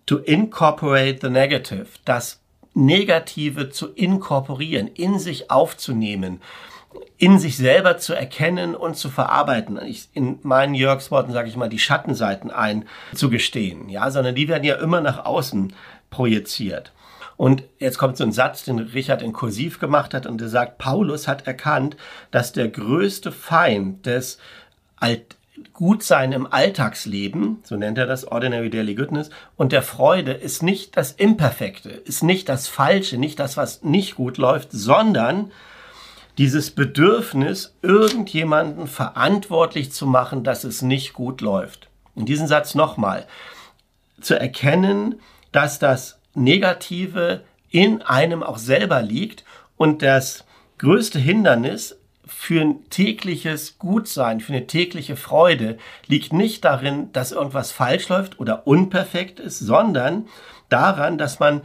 to 0.07 0.19
incorporate 0.19 1.21
the 1.21 1.31
negative, 1.31 1.87
das 2.05 2.41
Negative 2.75 3.71
zu 3.71 3.89
inkorporieren, 3.89 4.89
in 4.89 5.19
sich 5.19 5.51
aufzunehmen, 5.51 6.41
in 7.19 7.39
sich 7.39 7.57
selber 7.57 7.99
zu 7.99 8.15
erkennen 8.15 8.75
und 8.75 8.97
zu 8.97 9.09
verarbeiten. 9.09 9.79
Ich, 9.87 10.09
in 10.13 10.39
meinen 10.43 10.75
Jörgs 10.75 11.11
Worten 11.11 11.33
sage 11.33 11.49
ich 11.49 11.57
mal, 11.57 11.69
die 11.69 11.79
Schattenseiten 11.79 12.51
einzugestehen, 12.51 13.89
ja, 13.89 14.11
sondern 14.11 14.35
die 14.35 14.49
werden 14.49 14.65
ja 14.65 14.77
immer 14.77 15.01
nach 15.01 15.25
außen 15.25 15.73
projiziert. 16.11 16.93
Und 17.37 17.65
jetzt 17.79 17.99
kommt 17.99 18.17
so 18.17 18.25
ein 18.25 18.33
Satz, 18.33 18.65
den 18.65 18.79
Richard 18.79 19.23
in 19.23 19.33
Kursiv 19.33 19.79
gemacht 19.79 20.15
hat 20.15 20.27
und 20.27 20.41
der 20.41 20.49
sagt, 20.49 20.79
Paulus 20.79 21.29
hat 21.29 21.47
erkannt, 21.47 21.97
dass 22.31 22.53
der 22.53 22.69
größte 22.69 23.33
Feind 23.33 24.07
des 24.07 24.39
Alt 24.97 25.37
Gutsein 25.73 26.33
im 26.33 26.47
Alltagsleben, 26.51 27.59
so 27.65 27.77
nennt 27.77 27.99
er 27.99 28.07
das 28.07 28.27
Ordinary 28.27 28.71
Daily 28.71 28.95
Goodness, 28.95 29.31
und 29.57 29.73
der 29.73 29.83
Freude 29.83 30.33
ist 30.33 30.63
nicht 30.63 30.97
das 30.97 31.13
Imperfekte, 31.13 31.91
ist 31.91 32.23
nicht 32.23 32.49
das 32.49 32.69
Falsche, 32.69 33.19
nicht 33.19 33.39
das, 33.39 33.57
was 33.57 33.83
nicht 33.83 34.17
gut 34.17 34.39
läuft, 34.39 34.69
sondern 34.73 35.51
dieses 36.39 36.71
Bedürfnis, 36.71 37.75
irgendjemanden 37.81 38.87
verantwortlich 38.87 39.93
zu 39.93 40.07
machen, 40.07 40.45
dass 40.45 40.65
es 40.65 40.83
nicht 40.83 41.15
gut 41.15 41.41
läuft. 41.41 41.89
Und 42.15 42.29
diesen 42.29 42.47
Satz 42.47 42.75
nochmal. 42.75 43.27
Zu 44.21 44.39
erkennen, 44.39 45.21
dass 45.53 45.79
das 45.79 46.19
Negative 46.35 47.43
in 47.71 48.03
einem 48.03 48.43
auch 48.43 48.59
selber 48.59 49.03
liegt 49.03 49.45
und 49.77 50.03
das 50.03 50.45
größte 50.79 51.19
Hindernis 51.19 51.99
für 52.27 52.61
ein 52.61 52.91
tägliches 52.91 53.79
Gutsein, 53.79 54.41
für 54.41 54.53
eine 54.53 54.67
tägliche 54.67 55.17
Freude 55.17 55.79
liegt 56.07 56.33
nicht 56.33 56.65
darin, 56.65 57.13
dass 57.13 57.33
irgendwas 57.33 57.71
falsch 57.71 58.09
läuft 58.09 58.41
oder 58.41 58.67
unperfekt 58.67 59.39
ist, 59.39 59.61
sondern 59.61 60.27
daran, 60.69 61.19
dass 61.19 61.39
man 61.39 61.63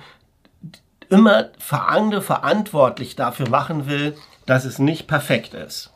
immer 1.10 1.50
verantwortlich 1.58 3.16
dafür 3.16 3.50
machen 3.50 3.88
will, 3.88 4.16
dass 4.46 4.66
es 4.66 4.80
nicht 4.80 5.08
perfekt 5.08 5.54
ist. 5.54 5.92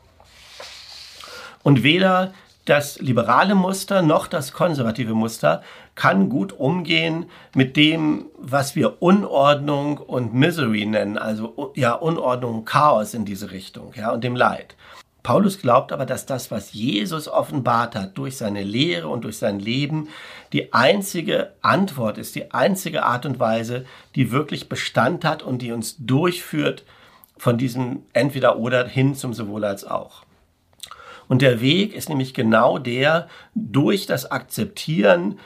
Und 1.62 1.82
weder 1.82 2.34
das 2.66 2.98
liberale 3.00 3.54
Muster 3.54 4.02
noch 4.02 4.26
das 4.26 4.52
konservative 4.52 5.14
Muster 5.14 5.62
kann 5.94 6.28
gut 6.28 6.52
umgehen 6.52 7.26
mit 7.54 7.76
dem, 7.76 8.26
was 8.38 8.76
wir 8.76 9.00
Unordnung 9.00 9.98
und 9.98 10.34
Misery 10.34 10.84
nennen, 10.84 11.16
also 11.16 11.72
ja 11.74 11.94
Unordnung, 11.94 12.64
Chaos 12.64 13.14
in 13.14 13.24
diese 13.24 13.50
Richtung, 13.50 13.92
ja 13.96 14.10
und 14.10 14.22
dem 14.22 14.36
Leid. 14.36 14.76
Paulus 15.22 15.58
glaubt 15.58 15.92
aber, 15.92 16.06
dass 16.06 16.26
das, 16.26 16.52
was 16.52 16.72
Jesus 16.72 17.26
offenbart 17.26 17.96
hat 17.96 18.16
durch 18.16 18.36
seine 18.36 18.62
Lehre 18.62 19.08
und 19.08 19.24
durch 19.24 19.38
sein 19.38 19.58
Leben, 19.58 20.08
die 20.52 20.72
einzige 20.72 21.52
Antwort 21.62 22.18
ist, 22.18 22.36
die 22.36 22.52
einzige 22.52 23.04
Art 23.04 23.26
und 23.26 23.40
Weise, 23.40 23.86
die 24.14 24.30
wirklich 24.30 24.68
Bestand 24.68 25.24
hat 25.24 25.42
und 25.42 25.62
die 25.62 25.72
uns 25.72 25.96
durchführt 25.98 26.84
von 27.36 27.58
diesem 27.58 28.04
entweder 28.12 28.58
oder 28.58 28.86
hin 28.86 29.14
zum 29.16 29.34
sowohl 29.34 29.64
als 29.64 29.84
auch. 29.84 30.25
Und 31.28 31.42
der 31.42 31.60
Weg 31.60 31.94
ist 31.94 32.08
nämlich 32.08 32.34
genau 32.34 32.78
der, 32.78 33.28
durch 33.54 34.06
das 34.06 34.30
Akzeptieren 34.30 35.38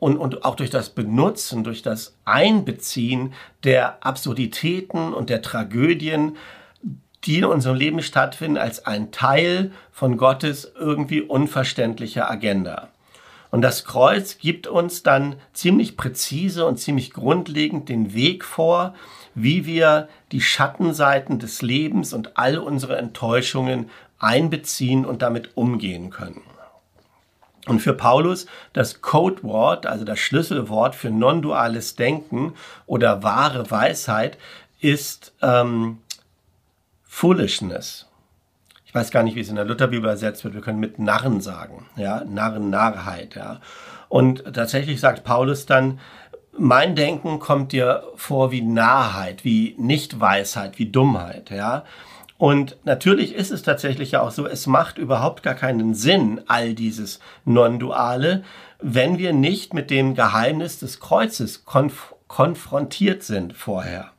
und, 0.00 0.16
und 0.16 0.44
auch 0.44 0.56
durch 0.56 0.70
das 0.70 0.90
Benutzen, 0.90 1.62
durch 1.62 1.82
das 1.82 2.16
Einbeziehen 2.24 3.34
der 3.62 4.04
Absurditäten 4.04 5.12
und 5.14 5.30
der 5.30 5.42
Tragödien, 5.42 6.36
die 7.24 7.38
in 7.38 7.44
unserem 7.44 7.76
Leben 7.76 8.02
stattfinden, 8.02 8.58
als 8.58 8.86
ein 8.86 9.12
Teil 9.12 9.72
von 9.92 10.16
Gottes 10.16 10.72
irgendwie 10.78 11.22
unverständlicher 11.22 12.30
Agenda. 12.30 12.88
Und 13.50 13.62
das 13.62 13.84
Kreuz 13.84 14.38
gibt 14.38 14.66
uns 14.66 15.04
dann 15.04 15.36
ziemlich 15.52 15.96
präzise 15.96 16.66
und 16.66 16.78
ziemlich 16.78 17.12
grundlegend 17.12 17.88
den 17.88 18.12
Weg 18.12 18.44
vor, 18.44 18.94
wie 19.36 19.64
wir 19.64 20.08
die 20.32 20.40
Schattenseiten 20.40 21.38
des 21.38 21.62
Lebens 21.62 22.12
und 22.12 22.36
all 22.36 22.58
unsere 22.58 22.96
Enttäuschungen 22.96 23.90
einbeziehen 24.24 25.04
und 25.04 25.22
damit 25.22 25.56
umgehen 25.56 26.10
können. 26.10 26.42
Und 27.66 27.80
für 27.80 27.94
Paulus 27.94 28.46
das 28.72 29.00
Codewort, 29.00 29.86
also 29.86 30.04
das 30.04 30.18
Schlüsselwort 30.18 30.94
für 30.94 31.10
non-duales 31.10 31.96
Denken 31.96 32.54
oder 32.86 33.22
wahre 33.22 33.70
Weisheit, 33.70 34.36
ist 34.80 35.32
ähm, 35.40 35.98
Foolishness. 37.04 38.06
Ich 38.84 38.94
weiß 38.94 39.10
gar 39.10 39.22
nicht, 39.22 39.34
wie 39.34 39.40
es 39.40 39.48
in 39.48 39.56
der 39.56 39.64
Lutherbibel 39.64 40.04
übersetzt 40.04 40.44
wird. 40.44 40.54
Wir 40.54 40.60
können 40.60 40.78
mit 40.78 40.98
Narren 40.98 41.40
sagen, 41.40 41.86
ja, 41.96 42.22
Narren, 42.24 42.70
Narrheit, 42.70 43.34
ja. 43.34 43.60
Und 44.08 44.44
tatsächlich 44.54 45.00
sagt 45.00 45.24
Paulus 45.24 45.66
dann, 45.66 45.98
mein 46.56 46.94
Denken 46.94 47.40
kommt 47.40 47.72
dir 47.72 48.04
vor 48.14 48.52
wie 48.52 48.60
Narrheit, 48.60 49.44
wie 49.44 49.74
Nichtweisheit, 49.78 50.78
wie 50.78 50.86
Dummheit, 50.86 51.50
ja. 51.50 51.84
Und 52.36 52.76
natürlich 52.84 53.34
ist 53.34 53.50
es 53.50 53.62
tatsächlich 53.62 54.12
ja 54.12 54.22
auch 54.22 54.32
so, 54.32 54.46
es 54.46 54.66
macht 54.66 54.98
überhaupt 54.98 55.42
gar 55.42 55.54
keinen 55.54 55.94
Sinn, 55.94 56.40
all 56.46 56.74
dieses 56.74 57.20
Non-Duale, 57.44 58.42
wenn 58.80 59.18
wir 59.18 59.32
nicht 59.32 59.72
mit 59.72 59.90
dem 59.90 60.14
Geheimnis 60.14 60.78
des 60.78 61.00
Kreuzes 61.00 61.64
konf 61.64 62.14
konfrontiert 62.26 63.22
sind 63.22 63.52
vorher. 63.52 64.10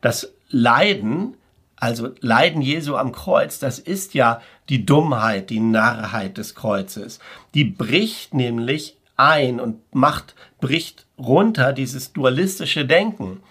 Das 0.00 0.32
Leiden, 0.48 1.36
also 1.76 2.10
Leiden 2.20 2.60
Jesu 2.60 2.96
am 2.96 3.12
Kreuz, 3.12 3.60
das 3.60 3.78
ist 3.78 4.14
ja 4.14 4.40
die 4.68 4.84
Dummheit, 4.84 5.50
die 5.50 5.60
Narrheit 5.60 6.38
des 6.38 6.54
Kreuzes. 6.56 7.20
Die 7.54 7.64
bricht 7.64 8.34
nämlich 8.34 8.96
ein 9.16 9.60
und 9.60 9.80
macht, 9.94 10.34
bricht 10.60 11.06
runter 11.18 11.72
dieses 11.72 12.12
dualistische 12.12 12.84
Denken. 12.84 13.42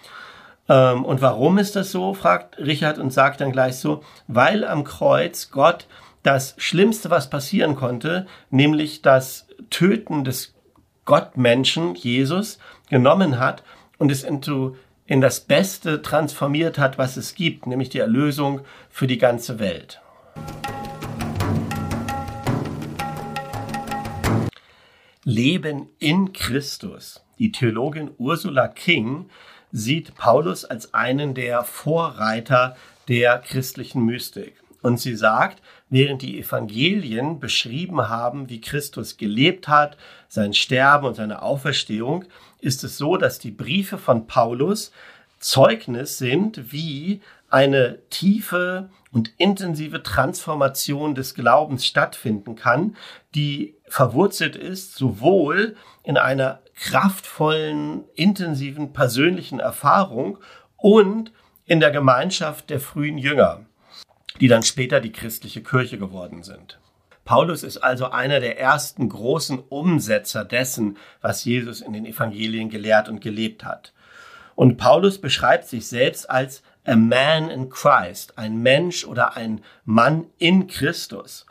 Ähm, 0.68 1.04
und 1.04 1.20
warum 1.20 1.58
ist 1.58 1.76
das 1.76 1.90
so, 1.90 2.14
fragt 2.14 2.58
Richard 2.58 2.98
und 2.98 3.12
sagt 3.12 3.40
dann 3.40 3.52
gleich 3.52 3.76
so, 3.76 4.02
weil 4.28 4.64
am 4.64 4.84
Kreuz 4.84 5.50
Gott 5.50 5.86
das 6.22 6.54
Schlimmste, 6.58 7.10
was 7.10 7.30
passieren 7.30 7.74
konnte, 7.74 8.26
nämlich 8.50 9.02
das 9.02 9.48
Töten 9.70 10.24
des 10.24 10.54
Gottmenschen, 11.04 11.94
Jesus, 11.96 12.58
genommen 12.88 13.40
hat 13.40 13.64
und 13.98 14.12
es 14.12 14.22
into, 14.22 14.76
in 15.06 15.20
das 15.20 15.40
Beste 15.40 16.00
transformiert 16.00 16.78
hat, 16.78 16.96
was 16.96 17.16
es 17.16 17.34
gibt, 17.34 17.66
nämlich 17.66 17.88
die 17.88 17.98
Erlösung 17.98 18.60
für 18.88 19.08
die 19.08 19.18
ganze 19.18 19.58
Welt. 19.58 20.00
Leben 25.24 25.88
in 25.98 26.32
Christus. 26.32 27.24
Die 27.38 27.52
Theologin 27.52 28.10
Ursula 28.18 28.68
King 28.68 29.26
sieht 29.72 30.14
Paulus 30.14 30.64
als 30.64 30.94
einen 30.94 31.34
der 31.34 31.64
Vorreiter 31.64 32.76
der 33.08 33.38
christlichen 33.38 34.04
Mystik. 34.04 34.54
Und 34.82 35.00
sie 35.00 35.16
sagt, 35.16 35.62
während 35.90 36.22
die 36.22 36.40
Evangelien 36.40 37.40
beschrieben 37.40 38.08
haben, 38.08 38.48
wie 38.48 38.60
Christus 38.60 39.16
gelebt 39.16 39.68
hat, 39.68 39.96
sein 40.28 40.54
Sterben 40.54 41.06
und 41.06 41.14
seine 41.14 41.42
Auferstehung, 41.42 42.24
ist 42.60 42.84
es 42.84 42.98
so, 42.98 43.16
dass 43.16 43.38
die 43.38 43.50
Briefe 43.50 43.98
von 43.98 44.26
Paulus 44.26 44.92
Zeugnis 45.38 46.18
sind, 46.18 46.72
wie 46.72 47.20
eine 47.50 47.98
tiefe 48.08 48.88
und 49.12 49.32
intensive 49.36 50.02
Transformation 50.02 51.14
des 51.14 51.34
Glaubens 51.34 51.84
stattfinden 51.84 52.56
kann, 52.56 52.96
die 53.34 53.74
verwurzelt 53.86 54.56
ist 54.56 54.94
sowohl 54.94 55.76
in 56.02 56.16
einer 56.16 56.61
kraftvollen, 56.74 58.04
intensiven 58.14 58.92
persönlichen 58.92 59.60
Erfahrung 59.60 60.38
und 60.76 61.32
in 61.64 61.80
der 61.80 61.90
Gemeinschaft 61.90 62.70
der 62.70 62.80
frühen 62.80 63.18
Jünger, 63.18 63.66
die 64.40 64.48
dann 64.48 64.62
später 64.62 65.00
die 65.00 65.12
christliche 65.12 65.62
Kirche 65.62 65.98
geworden 65.98 66.42
sind. 66.42 66.78
Paulus 67.24 67.62
ist 67.62 67.78
also 67.78 68.10
einer 68.10 68.40
der 68.40 68.58
ersten 68.58 69.08
großen 69.08 69.60
Umsetzer 69.60 70.44
dessen, 70.44 70.96
was 71.20 71.44
Jesus 71.44 71.80
in 71.80 71.92
den 71.92 72.04
Evangelien 72.04 72.68
gelehrt 72.68 73.08
und 73.08 73.20
gelebt 73.20 73.64
hat. 73.64 73.92
Und 74.54 74.76
Paulus 74.76 75.18
beschreibt 75.18 75.68
sich 75.68 75.86
selbst 75.86 76.28
als 76.28 76.62
a 76.84 76.96
man 76.96 77.48
in 77.48 77.70
Christ, 77.70 78.38
ein 78.38 78.60
Mensch 78.60 79.04
oder 79.04 79.36
ein 79.36 79.62
Mann 79.84 80.26
in 80.38 80.66
Christus. 80.66 81.46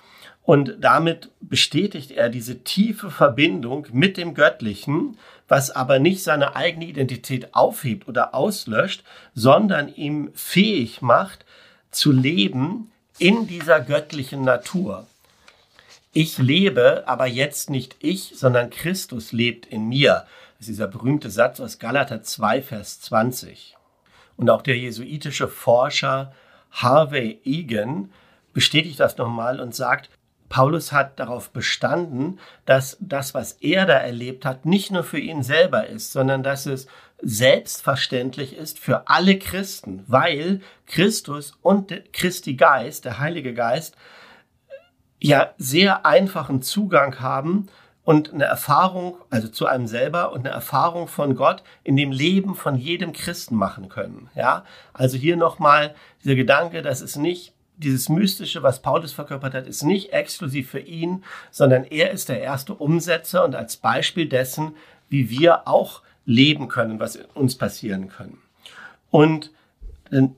Und 0.51 0.75
damit 0.81 1.29
bestätigt 1.39 2.11
er 2.11 2.27
diese 2.27 2.65
tiefe 2.65 3.09
Verbindung 3.09 3.87
mit 3.93 4.17
dem 4.17 4.33
Göttlichen, 4.33 5.17
was 5.47 5.71
aber 5.71 5.97
nicht 5.97 6.23
seine 6.23 6.57
eigene 6.57 6.87
Identität 6.87 7.55
aufhebt 7.55 8.09
oder 8.09 8.35
auslöscht, 8.35 9.05
sondern 9.33 9.95
ihm 9.95 10.29
fähig 10.33 11.01
macht, 11.01 11.45
zu 11.89 12.11
leben 12.11 12.91
in 13.17 13.47
dieser 13.47 13.79
göttlichen 13.79 14.43
Natur. 14.43 15.07
Ich 16.11 16.37
lebe, 16.37 17.03
aber 17.05 17.27
jetzt 17.27 17.69
nicht 17.69 17.95
ich, 18.01 18.33
sondern 18.35 18.71
Christus 18.71 19.31
lebt 19.31 19.67
in 19.67 19.87
mir. 19.87 20.25
Das 20.57 20.67
ist 20.67 20.71
dieser 20.71 20.87
berühmte 20.89 21.29
Satz 21.29 21.61
aus 21.61 21.79
Galater 21.79 22.23
2, 22.23 22.61
Vers 22.61 22.99
20. 22.99 23.77
Und 24.35 24.49
auch 24.49 24.63
der 24.63 24.77
jesuitische 24.77 25.47
Forscher 25.47 26.33
Harvey 26.71 27.39
Egan 27.45 28.11
bestätigt 28.51 28.99
das 28.99 29.15
nochmal 29.15 29.61
und 29.61 29.73
sagt, 29.73 30.09
Paulus 30.51 30.91
hat 30.91 31.17
darauf 31.17 31.51
bestanden, 31.51 32.37
dass 32.65 32.97
das, 32.99 33.33
was 33.33 33.53
er 33.53 33.85
da 33.85 33.93
erlebt 33.93 34.43
hat, 34.43 34.65
nicht 34.65 34.91
nur 34.91 35.05
für 35.05 35.17
ihn 35.17 35.43
selber 35.43 35.87
ist, 35.87 36.11
sondern 36.11 36.43
dass 36.43 36.65
es 36.65 36.87
selbstverständlich 37.21 38.57
ist 38.57 38.77
für 38.77 39.07
alle 39.07 39.39
Christen, 39.39 40.03
weil 40.07 40.59
Christus 40.87 41.53
und 41.61 41.93
Christi 42.11 42.55
Geist, 42.55 43.05
der 43.05 43.19
Heilige 43.19 43.53
Geist, 43.53 43.95
ja 45.21 45.53
sehr 45.57 46.05
einfachen 46.05 46.61
Zugang 46.61 47.21
haben 47.21 47.67
und 48.03 48.33
eine 48.33 48.43
Erfahrung, 48.43 49.19
also 49.29 49.47
zu 49.47 49.67
einem 49.67 49.87
selber 49.87 50.33
und 50.33 50.41
eine 50.41 50.49
Erfahrung 50.49 51.07
von 51.07 51.37
Gott 51.37 51.63
in 51.85 51.95
dem 51.95 52.11
Leben 52.11 52.55
von 52.55 52.75
jedem 52.75 53.13
Christen 53.13 53.55
machen 53.55 53.87
können. 53.87 54.29
Ja, 54.35 54.65
also 54.91 55.17
hier 55.17 55.37
nochmal 55.37 55.95
dieser 56.25 56.35
Gedanke, 56.35 56.81
dass 56.81 56.99
es 56.99 57.15
nicht 57.15 57.53
dieses 57.81 58.09
Mystische, 58.09 58.63
was 58.63 58.81
Paulus 58.81 59.11
verkörpert 59.11 59.53
hat, 59.53 59.67
ist 59.67 59.83
nicht 59.83 60.13
exklusiv 60.13 60.69
für 60.69 60.79
ihn, 60.79 61.23
sondern 61.51 61.83
er 61.83 62.11
ist 62.11 62.29
der 62.29 62.41
erste 62.41 62.73
Umsetzer 62.73 63.43
und 63.43 63.55
als 63.55 63.77
Beispiel 63.77 64.29
dessen, 64.29 64.75
wie 65.09 65.29
wir 65.29 65.67
auch 65.67 66.01
leben 66.25 66.67
können, 66.67 66.99
was 66.99 67.19
uns 67.33 67.57
passieren 67.57 68.07
können. 68.07 68.37
Und 69.09 69.51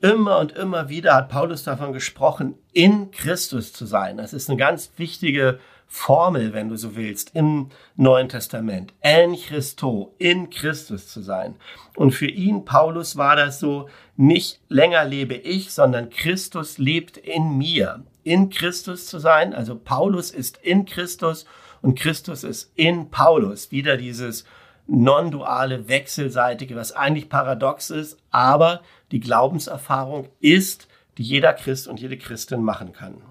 immer 0.02 0.40
und 0.40 0.52
immer 0.54 0.90
wieder 0.90 1.16
hat 1.16 1.30
Paulus 1.30 1.64
davon 1.64 1.94
gesprochen, 1.94 2.56
in 2.74 3.12
Christus 3.12 3.74
zu 3.74 3.86
sein. 3.86 4.18
Das 4.18 4.34
ist 4.34 4.50
eine 4.50 4.58
ganz 4.58 4.92
wichtige 4.98 5.60
Formel, 5.96 6.54
wenn 6.54 6.70
du 6.70 6.76
so 6.76 6.96
willst, 6.96 7.36
im 7.36 7.70
Neuen 7.96 8.28
Testament. 8.28 8.96
En 9.02 9.36
Christo, 9.36 10.16
in 10.18 10.50
Christus 10.50 11.08
zu 11.08 11.22
sein. 11.22 11.56
Und 11.96 12.14
für 12.14 12.26
ihn, 12.26 12.66
Paulus, 12.66 13.16
war 13.16 13.36
das 13.36 13.60
so, 13.60 13.88
nicht 14.18 14.60
länger 14.70 15.06
lebe 15.06 15.36
ich, 15.36 15.72
sondern 15.72 16.10
Christus 16.10 16.80
lebt 16.80 17.18
in 17.18 17.60
mir. 17.60 18.04
In 18.24 18.50
Christus 18.50 19.06
zu 19.06 19.20
sein, 19.20 19.54
also 19.54 19.76
Paulus 19.76 20.32
ist 20.32 20.58
in 20.58 20.86
Christus 20.86 21.46
und 21.84 21.98
Christus 21.98 22.44
ist 22.44 22.72
in 22.76 23.12
Paulus. 23.12 23.72
Wieder 23.72 23.96
dieses 23.96 24.46
non-duale, 24.88 25.88
wechselseitige, 25.90 26.76
was 26.76 26.92
eigentlich 26.92 27.30
paradox 27.30 27.92
ist, 27.92 28.18
aber 28.32 28.82
die 29.12 29.20
Glaubenserfahrung 29.20 30.28
ist, 30.40 30.88
die 31.20 31.24
jeder 31.24 31.54
Christ 31.54 31.88
und 31.88 32.00
jede 32.00 32.18
Christin 32.18 32.64
machen 32.64 32.94
kann. 32.94 33.22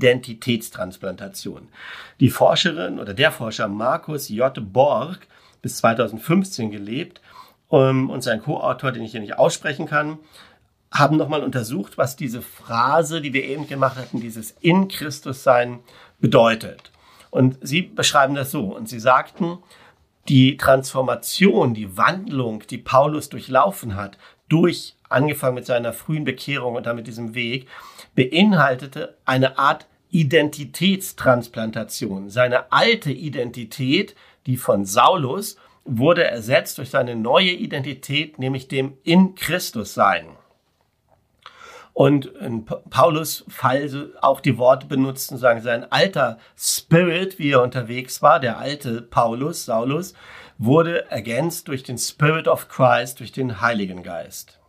Identitätstransplantation. 0.00 1.68
Die 2.20 2.30
Forscherin 2.30 2.98
oder 2.98 3.12
der 3.12 3.30
Forscher 3.30 3.68
Markus 3.68 4.28
J. 4.30 4.52
Borg 4.72 5.26
bis 5.60 5.76
2015 5.78 6.70
gelebt 6.70 7.20
ähm, 7.70 8.08
und 8.08 8.22
sein 8.22 8.42
Co-Autor, 8.42 8.92
den 8.92 9.02
ich 9.02 9.12
hier 9.12 9.20
nicht 9.20 9.38
aussprechen 9.38 9.86
kann, 9.86 10.18
haben 10.90 11.16
nochmal 11.16 11.44
untersucht, 11.44 11.98
was 11.98 12.16
diese 12.16 12.42
Phrase, 12.42 13.20
die 13.20 13.32
wir 13.32 13.44
eben 13.44 13.68
gemacht 13.68 13.96
hatten, 13.96 14.20
dieses 14.20 14.56
in 14.60 14.88
Christus 14.88 15.42
sein, 15.42 15.80
bedeutet. 16.18 16.90
Und 17.30 17.58
sie 17.60 17.82
beschreiben 17.82 18.34
das 18.34 18.50
so. 18.50 18.74
Und 18.74 18.88
sie 18.88 18.98
sagten, 18.98 19.58
die 20.28 20.56
Transformation, 20.56 21.74
die 21.74 21.96
Wandlung, 21.96 22.64
die 22.68 22.78
Paulus 22.78 23.28
durchlaufen 23.28 23.94
hat, 23.94 24.18
durch, 24.48 24.96
angefangen 25.08 25.54
mit 25.54 25.66
seiner 25.66 25.92
frühen 25.92 26.24
Bekehrung 26.24 26.74
und 26.74 26.86
dann 26.86 26.96
mit 26.96 27.06
diesem 27.06 27.34
Weg, 27.34 27.68
beinhaltete 28.14 29.16
eine 29.24 29.58
Art 29.58 29.86
Identitätstransplantation. 30.10 32.30
Seine 32.30 32.72
alte 32.72 33.12
Identität, 33.12 34.16
die 34.46 34.56
von 34.56 34.84
Saulus, 34.84 35.56
wurde 35.84 36.24
ersetzt 36.24 36.78
durch 36.78 36.90
seine 36.90 37.16
neue 37.16 37.52
Identität, 37.52 38.38
nämlich 38.38 38.68
dem 38.68 38.98
in 39.02 39.34
Christus 39.34 39.94
sein. 39.94 40.36
Und 41.92 42.26
in 42.26 42.64
Paulus 42.64 43.44
Fall 43.48 44.12
auch 44.22 44.40
die 44.40 44.58
Worte 44.58 44.86
benutzen, 44.86 45.38
sagen, 45.38 45.60
sein 45.60 45.90
alter 45.90 46.38
Spirit, 46.56 47.38
wie 47.38 47.50
er 47.50 47.62
unterwegs 47.62 48.22
war, 48.22 48.40
der 48.40 48.58
alte 48.58 49.02
Paulus, 49.02 49.64
Saulus, 49.64 50.14
wurde 50.56 51.10
ergänzt 51.10 51.68
durch 51.68 51.82
den 51.82 51.98
Spirit 51.98 52.48
of 52.48 52.68
Christ, 52.68 53.20
durch 53.20 53.32
den 53.32 53.60
Heiligen 53.60 54.02
Geist. 54.02 54.59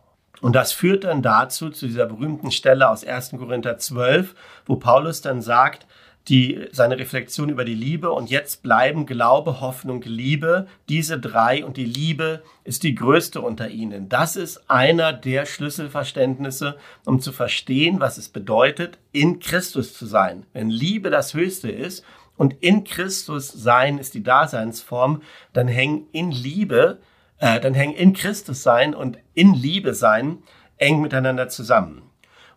Und 0.42 0.54
das 0.54 0.72
führt 0.72 1.04
dann 1.04 1.22
dazu, 1.22 1.70
zu 1.70 1.86
dieser 1.86 2.06
berühmten 2.06 2.50
Stelle 2.50 2.90
aus 2.90 3.04
1. 3.04 3.30
Korinther 3.38 3.78
12, 3.78 4.34
wo 4.66 4.74
Paulus 4.74 5.22
dann 5.22 5.40
sagt, 5.40 5.86
die, 6.28 6.66
seine 6.72 6.98
Reflexion 6.98 7.48
über 7.48 7.64
die 7.64 7.74
Liebe 7.74 8.10
und 8.10 8.28
jetzt 8.28 8.62
bleiben 8.64 9.06
Glaube, 9.06 9.60
Hoffnung, 9.60 10.02
Liebe, 10.02 10.66
diese 10.88 11.18
drei 11.18 11.64
und 11.64 11.76
die 11.76 11.84
Liebe 11.84 12.42
ist 12.64 12.82
die 12.82 12.96
größte 12.96 13.40
unter 13.40 13.68
ihnen. 13.68 14.08
Das 14.08 14.34
ist 14.34 14.68
einer 14.68 15.12
der 15.12 15.46
Schlüsselverständnisse, 15.46 16.76
um 17.04 17.20
zu 17.20 17.30
verstehen, 17.30 18.00
was 18.00 18.18
es 18.18 18.28
bedeutet, 18.28 18.98
in 19.12 19.38
Christus 19.38 19.94
zu 19.94 20.06
sein. 20.06 20.44
Wenn 20.52 20.70
Liebe 20.70 21.10
das 21.10 21.34
Höchste 21.34 21.70
ist 21.70 22.04
und 22.36 22.54
in 22.60 22.82
Christus 22.82 23.48
sein 23.48 23.98
ist 23.98 24.14
die 24.14 24.24
Daseinsform, 24.24 25.22
dann 25.52 25.68
hängen 25.68 26.08
in 26.10 26.32
Liebe, 26.32 26.98
äh, 27.42 27.58
dann 27.58 27.74
hängen 27.74 27.94
in 27.94 28.12
Christus 28.12 28.62
sein 28.62 28.94
und 28.94 29.18
in 29.34 29.52
Liebe 29.52 29.94
sein 29.94 30.38
eng 30.78 31.02
miteinander 31.02 31.48
zusammen. 31.48 32.02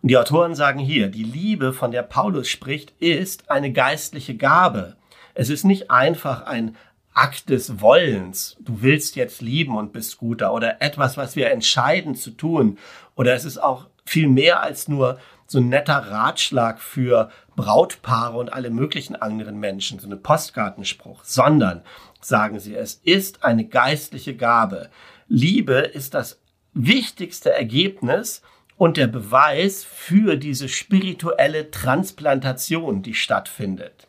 Und 0.00 0.10
die 0.10 0.16
Autoren 0.16 0.54
sagen 0.54 0.78
hier, 0.78 1.08
die 1.08 1.24
Liebe, 1.24 1.72
von 1.72 1.90
der 1.90 2.04
Paulus 2.04 2.48
spricht, 2.48 2.92
ist 3.00 3.50
eine 3.50 3.72
geistliche 3.72 4.36
Gabe. 4.36 4.96
Es 5.34 5.50
ist 5.50 5.64
nicht 5.64 5.90
einfach 5.90 6.46
ein 6.46 6.76
Akt 7.12 7.50
des 7.50 7.80
Wollens. 7.80 8.56
Du 8.60 8.82
willst 8.82 9.16
jetzt 9.16 9.42
lieben 9.42 9.76
und 9.76 9.92
bist 9.92 10.18
guter 10.18 10.52
oder 10.54 10.80
etwas, 10.80 11.16
was 11.16 11.34
wir 11.34 11.50
entscheiden 11.50 12.14
zu 12.14 12.30
tun. 12.30 12.78
Oder 13.16 13.34
es 13.34 13.44
ist 13.44 13.58
auch 13.58 13.88
viel 14.04 14.28
mehr 14.28 14.62
als 14.62 14.86
nur 14.86 15.18
so 15.46 15.58
ein 15.58 15.68
netter 15.68 15.98
Ratschlag 16.10 16.80
für 16.80 17.30
Brautpaare 17.54 18.36
und 18.36 18.52
alle 18.52 18.70
möglichen 18.70 19.16
anderen 19.16 19.58
Menschen, 19.58 19.98
so 19.98 20.06
eine 20.06 20.16
Postkartenspruch, 20.16 21.24
sondern, 21.24 21.82
sagen 22.20 22.58
sie, 22.58 22.74
es 22.74 22.94
ist 23.04 23.44
eine 23.44 23.64
geistliche 23.66 24.34
Gabe. 24.34 24.90
Liebe 25.28 25.74
ist 25.74 26.14
das 26.14 26.40
wichtigste 26.74 27.52
Ergebnis 27.52 28.42
und 28.76 28.96
der 28.96 29.06
Beweis 29.06 29.84
für 29.84 30.36
diese 30.36 30.68
spirituelle 30.68 31.70
Transplantation, 31.70 33.02
die 33.02 33.14
stattfindet. 33.14 34.06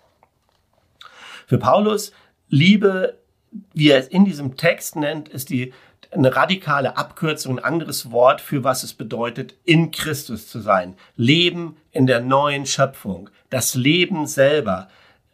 Für 1.45 1.57
Paulus, 1.57 2.11
Liebe, 2.49 3.19
wie 3.73 3.89
er 3.89 3.99
es 3.99 4.07
in 4.07 4.25
diesem 4.25 4.57
Text 4.57 4.95
nennt, 4.97 5.29
ist 5.29 5.49
die 5.49 5.73
eine 6.11 6.35
radikale 6.35 6.97
Abkürzung, 6.97 7.59
ein 7.59 7.63
anderes 7.63 8.11
Wort 8.11 8.41
für 8.41 8.63
was 8.63 8.81
es 8.83 8.93
bedeutet, 8.93 9.55
in 9.63 9.91
Christus 9.91 10.47
zu 10.47 10.59
sein. 10.59 10.95
Leben 11.15 11.77
in 11.91 12.07
der 12.07 12.21
neuen 12.21 12.65
Schöpfung. 12.65 13.29
Das 13.49 13.75
Leben 13.75 14.25
selber, 14.27 14.89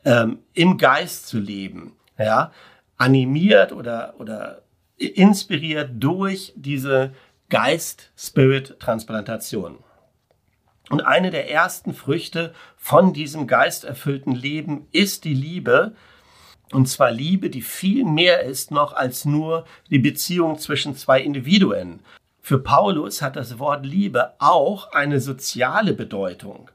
ähm, 0.05 0.39
im 0.53 0.77
Geist 0.77 1.27
zu 1.27 1.39
leben. 1.39 1.95
Ja, 2.17 2.51
animiert 2.97 3.71
oder, 3.71 4.15
oder 4.19 4.63
inspiriert 4.97 5.91
durch 5.95 6.53
diese 6.55 7.13
Geist-Spirit-Transplantation. 7.49 9.79
Und 10.89 11.01
eine 11.01 11.31
der 11.31 11.49
ersten 11.49 11.93
Früchte 11.93 12.53
von 12.77 13.13
diesem 13.13 13.47
geisterfüllten 13.47 14.33
Leben 14.33 14.88
ist 14.91 15.23
die 15.23 15.33
Liebe. 15.33 15.95
Und 16.73 16.88
zwar 16.88 17.12
Liebe, 17.12 17.49
die 17.49 17.62
viel 17.62 18.03
mehr 18.03 18.41
ist 18.43 18.71
noch 18.71 18.93
als 18.93 19.25
nur 19.25 19.65
die 19.89 19.99
Beziehung 19.99 20.57
zwischen 20.57 20.95
zwei 20.95 21.21
Individuen. 21.21 21.99
Für 22.41 22.59
Paulus 22.59 23.21
hat 23.21 23.36
das 23.36 23.59
Wort 23.59 23.86
Liebe 23.86 24.33
auch 24.39 24.91
eine 24.91 25.21
soziale 25.21 25.93
Bedeutung. 25.93 26.69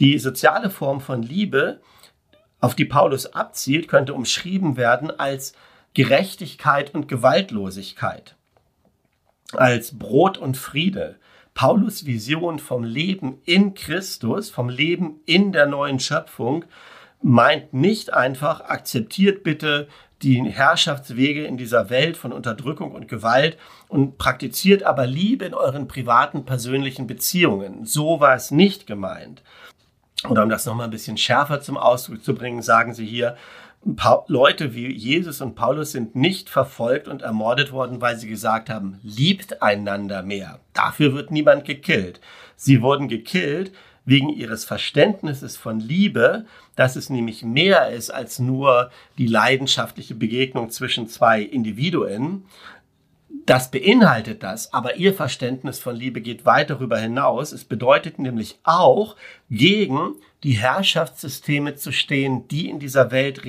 Die 0.00 0.18
soziale 0.18 0.70
Form 0.70 1.00
von 1.00 1.22
Liebe, 1.22 1.80
auf 2.60 2.74
die 2.74 2.86
Paulus 2.86 3.26
abzielt, 3.26 3.88
könnte 3.88 4.14
umschrieben 4.14 4.76
werden 4.76 5.10
als 5.10 5.52
Gerechtigkeit 5.94 6.94
und 6.94 7.06
Gewaltlosigkeit 7.08 8.36
als 9.52 9.98
Brot 9.98 10.38
und 10.38 10.56
Friede. 10.56 11.16
Paulus 11.54 12.04
Vision 12.04 12.58
vom 12.58 12.84
Leben 12.84 13.38
in 13.44 13.74
Christus, 13.74 14.50
vom 14.50 14.68
Leben 14.68 15.20
in 15.24 15.52
der 15.52 15.66
neuen 15.66 16.00
Schöpfung, 16.00 16.64
meint 17.22 17.72
nicht 17.72 18.12
einfach, 18.12 18.60
akzeptiert 18.60 19.42
bitte 19.42 19.88
die 20.22 20.42
Herrschaftswege 20.42 21.44
in 21.44 21.56
dieser 21.56 21.90
Welt 21.90 22.16
von 22.16 22.32
Unterdrückung 22.32 22.92
und 22.92 23.08
Gewalt 23.08 23.58
und 23.88 24.16
praktiziert 24.16 24.82
aber 24.82 25.06
Liebe 25.06 25.44
in 25.44 25.54
euren 25.54 25.88
privaten, 25.88 26.44
persönlichen 26.44 27.06
Beziehungen. 27.06 27.84
So 27.84 28.20
war 28.20 28.34
es 28.34 28.50
nicht 28.50 28.86
gemeint. 28.86 29.42
Oder 30.28 30.42
um 30.42 30.48
das 30.48 30.64
nochmal 30.64 30.86
ein 30.86 30.90
bisschen 30.90 31.18
schärfer 31.18 31.60
zum 31.60 31.76
Ausdruck 31.76 32.24
zu 32.24 32.34
bringen, 32.34 32.62
sagen 32.62 32.94
sie 32.94 33.04
hier, 33.04 33.36
Leute 34.26 34.74
wie 34.74 34.92
Jesus 34.92 35.40
und 35.40 35.54
Paulus 35.54 35.92
sind 35.92 36.16
nicht 36.16 36.48
verfolgt 36.48 37.06
und 37.06 37.22
ermordet 37.22 37.70
worden, 37.70 38.00
weil 38.00 38.16
sie 38.16 38.28
gesagt 38.28 38.68
haben, 38.68 38.98
liebt 39.02 39.62
einander 39.62 40.22
mehr. 40.22 40.58
Dafür 40.72 41.14
wird 41.14 41.30
niemand 41.30 41.64
gekillt. 41.64 42.20
Sie 42.56 42.82
wurden 42.82 43.06
gekillt 43.06 43.72
wegen 44.06 44.30
ihres 44.30 44.64
Verständnisses 44.64 45.58
von 45.58 45.78
Liebe, 45.80 46.46
dass 46.76 46.96
es 46.96 47.10
nämlich 47.10 47.42
mehr 47.42 47.90
ist 47.90 48.10
als 48.10 48.38
nur 48.38 48.90
die 49.18 49.26
leidenschaftliche 49.26 50.14
Begegnung 50.14 50.70
zwischen 50.70 51.08
zwei 51.08 51.42
Individuen, 51.42 52.44
Das 53.46 53.70
beinhaltet 53.70 54.42
das, 54.42 54.72
aber 54.72 54.96
ihr 54.96 55.14
Verständnis 55.14 55.78
von 55.78 55.94
Liebe 55.94 56.20
geht 56.20 56.44
weit 56.46 56.70
darüber 56.70 56.98
hinaus. 56.98 57.52
Es 57.52 57.64
bedeutet 57.64 58.18
nämlich 58.18 58.58
auch, 58.64 59.14
gegen 59.50 60.16
die 60.42 60.54
Herrschaftssysteme 60.54 61.76
zu 61.76 61.92
stehen, 61.92 62.48
die 62.48 62.68
in 62.68 62.80
dieser 62.80 63.12
Welt 63.12 63.42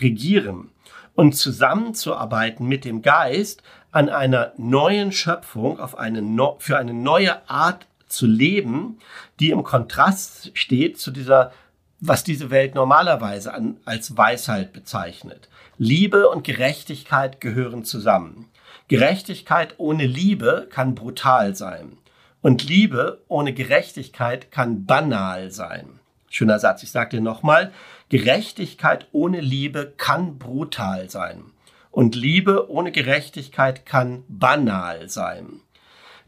regieren 0.00 0.70
und 1.14 1.34
zusammenzuarbeiten 1.34 2.66
mit 2.66 2.86
dem 2.86 3.02
Geist 3.02 3.62
an 3.90 4.08
einer 4.08 4.52
neuen 4.56 5.12
Schöpfung, 5.12 5.80
auf 5.80 5.98
eine 5.98 6.22
no 6.22 6.56
für 6.58 6.78
eine 6.78 6.94
neue 6.94 7.48
Art 7.48 7.86
zu 8.08 8.26
leben, 8.26 8.98
die 9.40 9.50
im 9.50 9.62
Kontrast 9.62 10.50
steht 10.54 10.98
zu 10.98 11.10
dieser, 11.10 11.52
was 12.00 12.24
diese 12.24 12.50
Welt 12.50 12.74
normalerweise 12.74 13.52
an, 13.52 13.78
als 13.84 14.16
Weisheit 14.16 14.72
bezeichnet. 14.72 15.48
Liebe 15.78 16.28
und 16.28 16.44
Gerechtigkeit 16.44 17.40
gehören 17.40 17.84
zusammen. 17.84 18.46
Gerechtigkeit 18.88 19.74
ohne 19.78 20.06
Liebe 20.06 20.68
kann 20.70 20.94
brutal 20.94 21.54
sein. 21.54 21.98
Und 22.40 22.62
Liebe 22.68 23.22
ohne 23.28 23.52
Gerechtigkeit 23.52 24.52
kann 24.52 24.86
banal 24.86 25.50
sein. 25.50 25.98
Schöner 26.30 26.58
Satz, 26.58 26.82
ich 26.82 26.90
sage 26.90 27.16
dir 27.16 27.22
nochmal, 27.22 27.72
Gerechtigkeit 28.08 29.08
ohne 29.12 29.40
Liebe 29.40 29.92
kann 29.96 30.38
brutal 30.38 31.10
sein. 31.10 31.44
Und 31.90 32.14
Liebe 32.14 32.70
ohne 32.70 32.92
Gerechtigkeit 32.92 33.86
kann 33.86 34.22
banal 34.28 35.08
sein. 35.08 35.60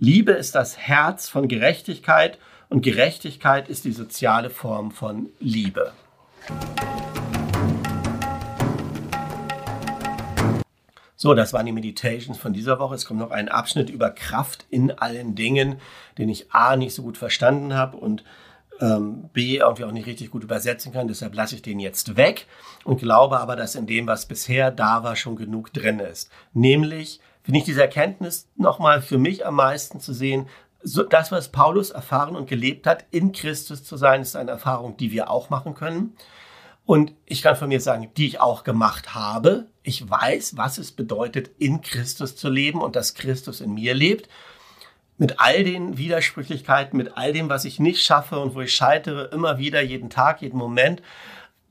Liebe 0.00 0.30
ist 0.30 0.54
das 0.54 0.78
Herz 0.78 1.28
von 1.28 1.48
Gerechtigkeit 1.48 2.38
und 2.68 2.82
Gerechtigkeit 2.82 3.68
ist 3.68 3.84
die 3.84 3.90
soziale 3.90 4.48
Form 4.48 4.92
von 4.92 5.30
Liebe. 5.40 5.92
So, 11.16 11.34
das 11.34 11.52
waren 11.52 11.66
die 11.66 11.72
Meditations 11.72 12.38
von 12.38 12.52
dieser 12.52 12.78
Woche. 12.78 12.94
Es 12.94 13.06
kommt 13.06 13.18
noch 13.18 13.32
ein 13.32 13.48
Abschnitt 13.48 13.90
über 13.90 14.11
Kraft 14.11 14.66
in 14.70 14.92
allen 14.92 15.34
Dingen, 15.34 15.80
den 16.16 16.28
ich 16.28 16.52
A 16.52 16.76
nicht 16.76 16.94
so 16.94 17.02
gut 17.02 17.18
verstanden 17.18 17.74
habe 17.74 17.96
und 17.96 18.22
ähm, 18.80 19.30
B 19.32 19.56
irgendwie 19.56 19.82
auch 19.82 19.90
nicht 19.90 20.06
richtig 20.06 20.30
gut 20.30 20.44
übersetzen 20.44 20.92
kann. 20.92 21.08
Deshalb 21.08 21.34
lasse 21.34 21.56
ich 21.56 21.62
den 21.62 21.80
jetzt 21.80 22.16
weg 22.16 22.46
und 22.84 23.00
glaube 23.00 23.40
aber, 23.40 23.56
dass 23.56 23.74
in 23.74 23.88
dem, 23.88 24.06
was 24.06 24.26
bisher 24.26 24.70
da 24.70 25.02
war, 25.02 25.16
schon 25.16 25.34
genug 25.34 25.72
drin 25.72 25.98
ist. 25.98 26.30
Nämlich 26.52 27.18
finde 27.48 27.61
ich 27.61 27.64
diese 27.64 27.80
Erkenntnis 27.80 28.46
nochmal 28.56 29.00
für 29.00 29.16
mich 29.16 29.46
am 29.46 29.54
meisten 29.54 30.00
zu 30.00 30.12
sehen, 30.12 30.50
so, 30.82 31.02
das, 31.02 31.32
was 31.32 31.50
Paulus 31.50 31.88
erfahren 31.88 32.37
und 32.37 32.46
gelebt 32.46 32.87
hat, 32.87 33.06
in 33.11 33.32
Christus 33.32 33.84
zu 33.84 33.96
sein, 33.96 34.20
ist 34.20 34.37
eine 34.37 34.50
Erfahrung, 34.50 34.98
die 34.98 35.12
wir 35.12 35.30
auch 35.30 35.48
machen 35.48 35.72
können. 35.72 36.12
Und 36.84 37.14
ich 37.24 37.40
kann 37.40 37.56
von 37.56 37.70
mir 37.70 37.80
sagen, 37.80 38.11
die 38.18 38.26
ich 38.26 38.38
auch 38.38 38.64
gemacht 38.64 39.14
habe. 39.14 39.64
Ich 39.82 40.11
weiß, 40.11 40.58
was 40.58 40.76
es 40.76 40.92
bedeutet, 40.92 41.50
in 41.56 41.80
Christus 41.80 42.37
zu 42.37 42.50
leben 42.50 42.82
und 42.82 42.96
dass 42.96 43.14
Christus 43.14 43.62
in 43.62 43.72
mir 43.72 43.94
lebt. 43.94 44.28
Mit 45.16 45.40
all 45.40 45.64
den 45.64 45.96
Widersprüchlichkeiten, 45.96 46.98
mit 46.98 47.16
all 47.16 47.32
dem, 47.32 47.48
was 47.48 47.64
ich 47.64 47.80
nicht 47.80 48.02
schaffe 48.02 48.38
und 48.40 48.54
wo 48.54 48.61
ich 48.61 48.74
scheitere, 48.74 49.30
immer 49.32 49.56
wieder, 49.56 49.80
jeden 49.80 50.11
Tag, 50.11 50.42
jeden 50.42 50.58
Moment. 50.58 51.00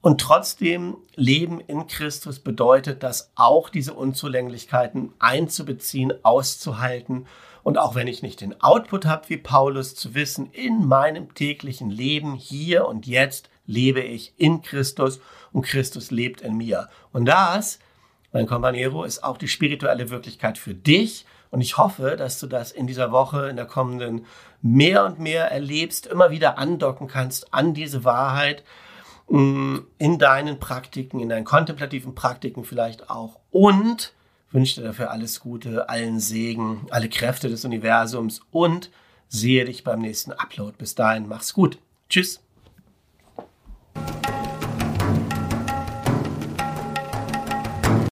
Und 0.02 0.22
trotzdem 0.22 0.98
Leben 1.16 1.60
in 1.60 1.88
Christus 1.88 2.40
bedeutet 2.40 3.04
das 3.04 3.32
auch, 3.36 3.70
diese 3.70 3.94
Unzulänglichkeiten 3.94 5.12
einzubeziehen, 5.20 6.14
auszuhalten. 6.24 7.26
Und 7.64 7.78
auch 7.78 7.96
wenn 7.96 8.08
ich 8.08 8.22
nicht 8.22 8.42
den 8.42 8.62
Output 8.62 9.06
habe 9.06 9.30
wie 9.30 9.38
Paulus, 9.38 9.96
zu 9.96 10.14
wissen, 10.14 10.52
in 10.52 10.86
meinem 10.88 11.34
täglichen 11.34 11.90
Leben, 11.90 12.36
hier 12.36 12.88
und 12.88 13.08
jetzt, 13.08 13.50
lebe 13.66 14.02
ich 14.02 14.34
in 14.38 14.62
Christus 14.62 15.20
und 15.52 15.64
Christus 15.64 16.12
lebt 16.12 16.42
in 16.42 16.56
mir. 16.56 16.90
Und 17.12 17.26
das, 17.26 17.80
mein 18.32 18.48
Companiero, 18.48 19.04
ist 19.04 19.24
auch 19.24 19.38
die 19.38 19.50
spirituelle 19.50 20.10
Wirklichkeit 20.10 20.58
für 20.58 20.74
dich. 20.74 21.26
Und 21.50 21.62
ich 21.62 21.78
hoffe, 21.78 22.16
dass 22.18 22.40
du 22.40 22.48
das 22.48 22.72
in 22.72 22.88
dieser 22.88 23.12
Woche, 23.12 23.50
in 23.50 23.56
der 23.56 23.66
kommenden 23.66 24.26
mehr 24.62 25.06
und 25.06 25.20
mehr 25.20 25.52
erlebst, 25.52 26.08
immer 26.08 26.32
wieder 26.32 26.58
andocken 26.58 27.08
kannst 27.08 27.54
an 27.54 27.74
diese 27.74 28.04
Wahrheit 28.04 28.64
in 29.30 30.20
deinen 30.20 30.60
Praktiken, 30.60 31.20
in 31.20 31.30
deinen 31.30 31.44
kontemplativen 31.44 32.16
Praktiken 32.16 32.63
vielleicht 32.63 33.10
auch. 33.10 33.40
Und 33.52 34.13
wünsche 34.52 34.82
dir 34.82 34.88
dafür 34.88 35.12
alles 35.12 35.42
Gute, 35.42 35.90
allen 35.90 36.20
Segen, 36.20 36.88
alle 36.90 37.10
Kräfte 37.10 37.50
des 37.50 37.66
Universums 37.66 38.42
und 38.52 38.90
sehe 39.28 39.66
dich 39.66 39.84
beim 39.84 40.00
nächsten 40.00 40.32
Upload. 40.32 40.76
Bis 40.78 40.96
dahin, 40.96 41.28
mach's 41.28 41.54
gut. 41.54 41.78
Tschüss. 42.10 42.47